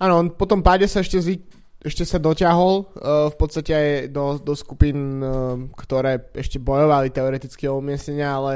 [0.00, 1.42] Áno, on po tom páde sa ešte, zvi,
[1.78, 2.86] ešte sa doťahol uh,
[3.30, 8.52] v podstate aj do, do skupín, uh, ktoré ešte bojovali teoreticky o umiestnenia, ale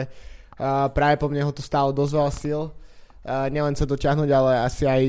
[0.59, 2.63] uh, práve po mne ho to stálo dosť veľa síl.
[3.23, 5.03] Nielen sa doťahnuť, ale asi aj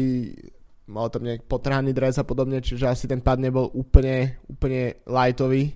[0.86, 5.74] mal tam nejak potrhaný dres a podobne, čiže asi ten pad nebol úplne, úplne lightový.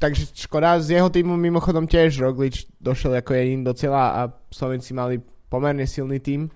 [0.00, 4.96] Takže škoda, z jeho týmu mimochodom tiež Roglič došiel ako jediný do cieľa a Slovenci
[4.96, 5.20] mali
[5.52, 6.48] pomerne silný tým,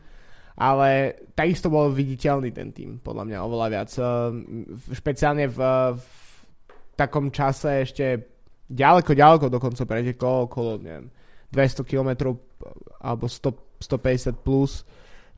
[0.56, 3.90] ale takisto bol viditeľný ten tým, podľa mňa oveľa viac.
[4.00, 4.32] Uh,
[4.92, 5.58] špeciálne v,
[5.92, 6.02] v
[6.96, 8.04] takom čase ešte
[8.72, 11.12] ďaleko, ďaleko dokonca preteklo okolo, neviem,
[11.52, 12.10] 200 km
[13.04, 14.82] alebo 100, 150 plus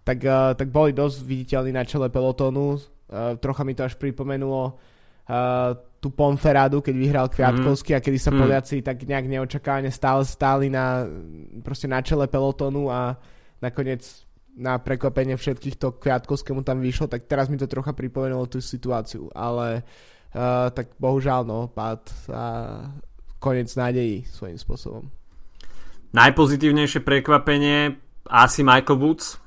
[0.06, 2.80] tak, uh, tak boli dosť viditeľní na čele pelotónu.
[3.08, 7.96] Uh, trocha mi to až pripomenulo uh, tú Ponferádu, keď vyhral Kviatkovský mm.
[7.98, 8.38] a kedy sa mm.
[8.38, 11.04] Poliaci tak nejak neočakávane stále stáli na,
[11.60, 13.18] proste na čele pelotónu a
[13.60, 14.06] nakoniec
[14.58, 19.30] na prekvapenie všetkých to Kviatkovskému tam vyšlo, tak teraz mi to trocha pripomenulo tú situáciu,
[19.30, 19.86] ale
[20.34, 22.02] uh, tak bohužiaľ no, pád
[22.34, 22.44] a
[23.38, 25.06] koniec nádejí svojím spôsobom.
[26.10, 27.94] Najpozitívnejšie prekvapenie
[28.26, 29.38] asi Michael Woods,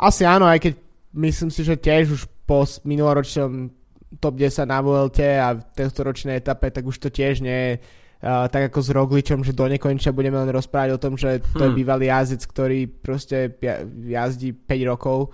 [0.00, 0.72] asi áno, aj keď
[1.20, 3.68] myslím si, že tiež už po minuloročnom
[4.16, 7.72] top 10 na VLT a v tejto ročnej etape, tak už to tiež nie je
[8.20, 11.72] tak ako s Rogličom, že do nekonečna budeme len rozprávať o tom, že to je
[11.72, 13.56] bývalý jazdec, ktorý proste
[14.04, 15.32] jazdí 5 rokov.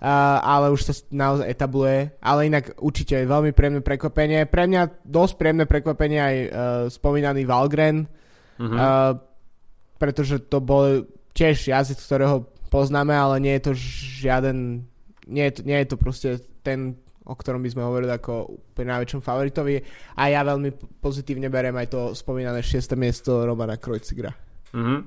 [0.00, 2.12] Ale už sa naozaj etabluje.
[2.20, 4.44] Ale inak určite veľmi príjemné prekvapenie.
[4.48, 6.48] Pre mňa dosť príjemné prekvapenie aj uh,
[6.92, 8.68] spomínaný Valgren, uh-huh.
[8.68, 9.16] uh,
[9.96, 13.72] pretože to bol tiež jazdec, ktorého poznáme, ale nie je to
[14.24, 14.88] žiaden,
[15.24, 16.28] nie je to, nie je to proste
[16.64, 16.96] ten,
[17.26, 19.76] o ktorom by sme hovorili ako úplne najväčšom favoritovi
[20.16, 22.96] a ja veľmi pozitívne beriem aj to spomínané 6.
[22.96, 24.32] miesto Romana Krojcigra.
[24.72, 25.00] Mm-hmm.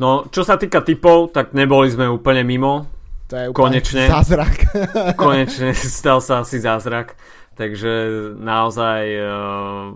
[0.00, 2.88] No, čo sa týka typov, tak neboli sme úplne mimo.
[3.28, 4.54] To je úplne konečne, zázrak.
[5.20, 7.14] konečne stal sa asi zázrak.
[7.54, 7.92] Takže
[8.40, 9.92] naozaj uh,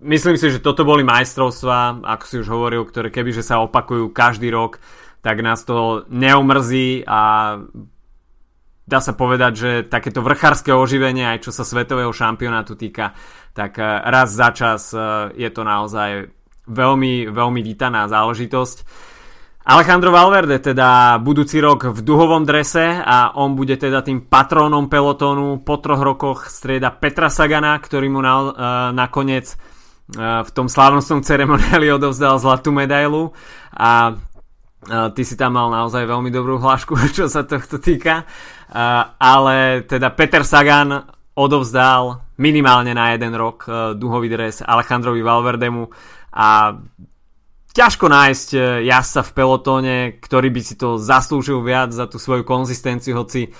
[0.00, 4.48] myslím si, že toto boli majstrovstvá, ako si už hovoril, ktoré kebyže sa opakujú každý
[4.48, 4.80] rok,
[5.20, 7.56] tak nás to neumrzí a
[8.84, 13.16] dá sa povedať, že takéto vrchárske oživenie, aj čo sa svetového šampionátu týka,
[13.56, 16.28] tak eh, raz za čas eh, je to naozaj
[16.68, 19.12] veľmi, veľmi vítaná záležitosť.
[19.64, 25.64] Alejandro Valverde teda budúci rok v duhovom drese a on bude teda tým patrónom pelotónu
[25.64, 28.50] po troch rokoch strieda Petra Sagana, ktorý mu na, uh,
[28.92, 29.56] nakoniec
[30.12, 33.32] v tom slávnostnom ceremoniáli odovzdal zlatú medailu
[33.72, 34.12] a
[35.16, 38.28] ty si tam mal naozaj veľmi dobrú hlášku, čo sa tohto týka.
[39.18, 45.86] Ale teda Peter Sagan odovzdal minimálne na jeden rok uh, duhový dres Alejandrovi Valverdemu
[46.34, 46.78] a
[47.74, 52.46] ťažko nájsť uh, jazdca v pelotóne, ktorý by si to zaslúžil viac za tú svoju
[52.46, 53.50] konzistenciu, hoci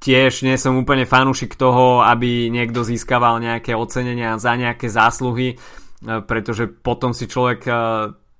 [0.00, 6.20] tiež nie som úplne fanúšik toho, aby niekto získaval nejaké ocenenia za nejaké zásluhy, uh,
[6.24, 7.68] pretože potom si človek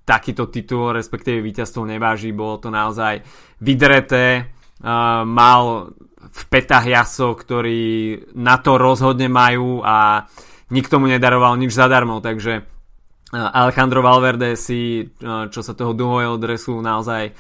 [0.02, 3.22] takýto titul, respektíve víťazstvo neváži, bolo to naozaj
[3.62, 4.50] vydreté,
[5.22, 5.94] mal
[6.30, 7.82] v petách jasov, ktorí
[8.38, 10.28] na to rozhodne majú a
[10.70, 12.62] nikto mu nedaroval nič zadarmo, takže
[13.32, 17.32] Alejandro Valverde si, čo sa toho dlhového dresu naozaj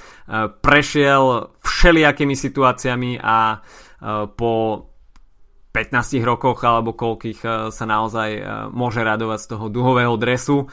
[0.64, 3.60] prešiel všelijakými situáciami a
[4.32, 4.52] po
[5.72, 8.30] 15 rokoch alebo koľkých sa naozaj
[8.72, 10.64] môže radovať z toho duhového dresu.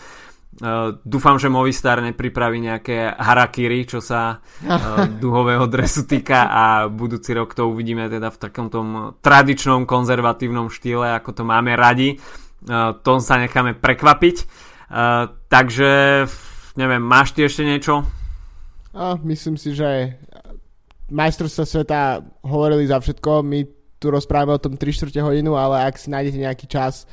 [0.60, 7.38] Uh, dúfam, že Movistar nepripraví nejaké harakiri, čo sa uh, duhového dresu týka a budúci
[7.38, 12.18] rok to uvidíme teda v takom tom tradičnom konzervatívnom štýle, ako to máme radi.
[12.66, 14.36] Uh, tom sa necháme prekvapiť.
[14.90, 16.26] Uh, takže,
[16.76, 18.04] neviem, máš ty ešte niečo?
[18.98, 20.18] A, myslím si, že
[21.14, 22.02] majstrovstvá sveta
[22.42, 23.46] hovorili za všetko.
[23.46, 23.70] My
[24.02, 27.06] tu rozprávame o tom 3 čtvrte hodinu, ale ak si nájdete nejaký čas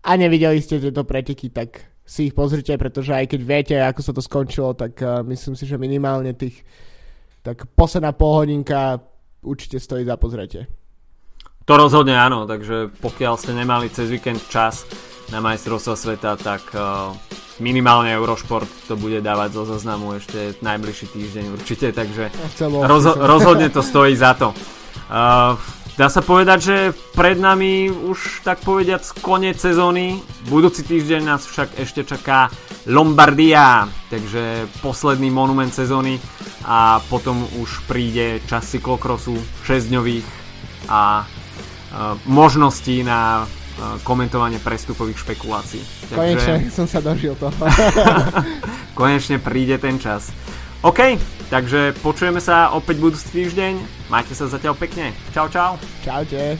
[0.00, 4.12] a nevideli ste tieto preteky, tak si ich pozrite, pretože aj keď viete, ako sa
[4.12, 6.66] to skončilo, tak uh, myslím si, že minimálne tých
[7.42, 9.02] tak posledná polhodinka
[9.42, 10.70] určite stojí za pozretie.
[11.66, 14.86] To rozhodne áno, takže pokiaľ ste nemali cez víkend čas
[15.30, 17.14] na majstrovstva sveta, tak uh,
[17.62, 22.34] minimálne Eurošport to bude dávať zo zoznamu ešte najbližší týždeň určite, takže
[22.82, 24.50] rozho- rozhodne to stojí za to.
[25.06, 25.54] Uh,
[25.96, 26.76] dá sa povedať, že
[27.12, 32.48] pred nami už tak povediať koniec sezóny, budúci týždeň nás však ešte čaká
[32.88, 36.18] Lombardia, takže posledný monument sezóny
[36.66, 39.36] a potom už príde čas cyklokrosu
[39.66, 40.26] 6-dňových
[40.88, 41.26] a
[42.26, 43.46] možností na
[44.02, 45.82] komentovanie prestupových špekulácií.
[46.12, 46.16] Takže...
[46.16, 47.52] Konečne som sa dožil toho.
[48.98, 50.30] Konečne príde ten čas.
[50.82, 51.16] OK,
[51.52, 54.08] takže počujeme sa opäť budúci týždeň.
[54.08, 55.12] Majte sa zatiaľ pekne.
[55.36, 55.76] Čau, čau.
[56.00, 56.56] Čaute.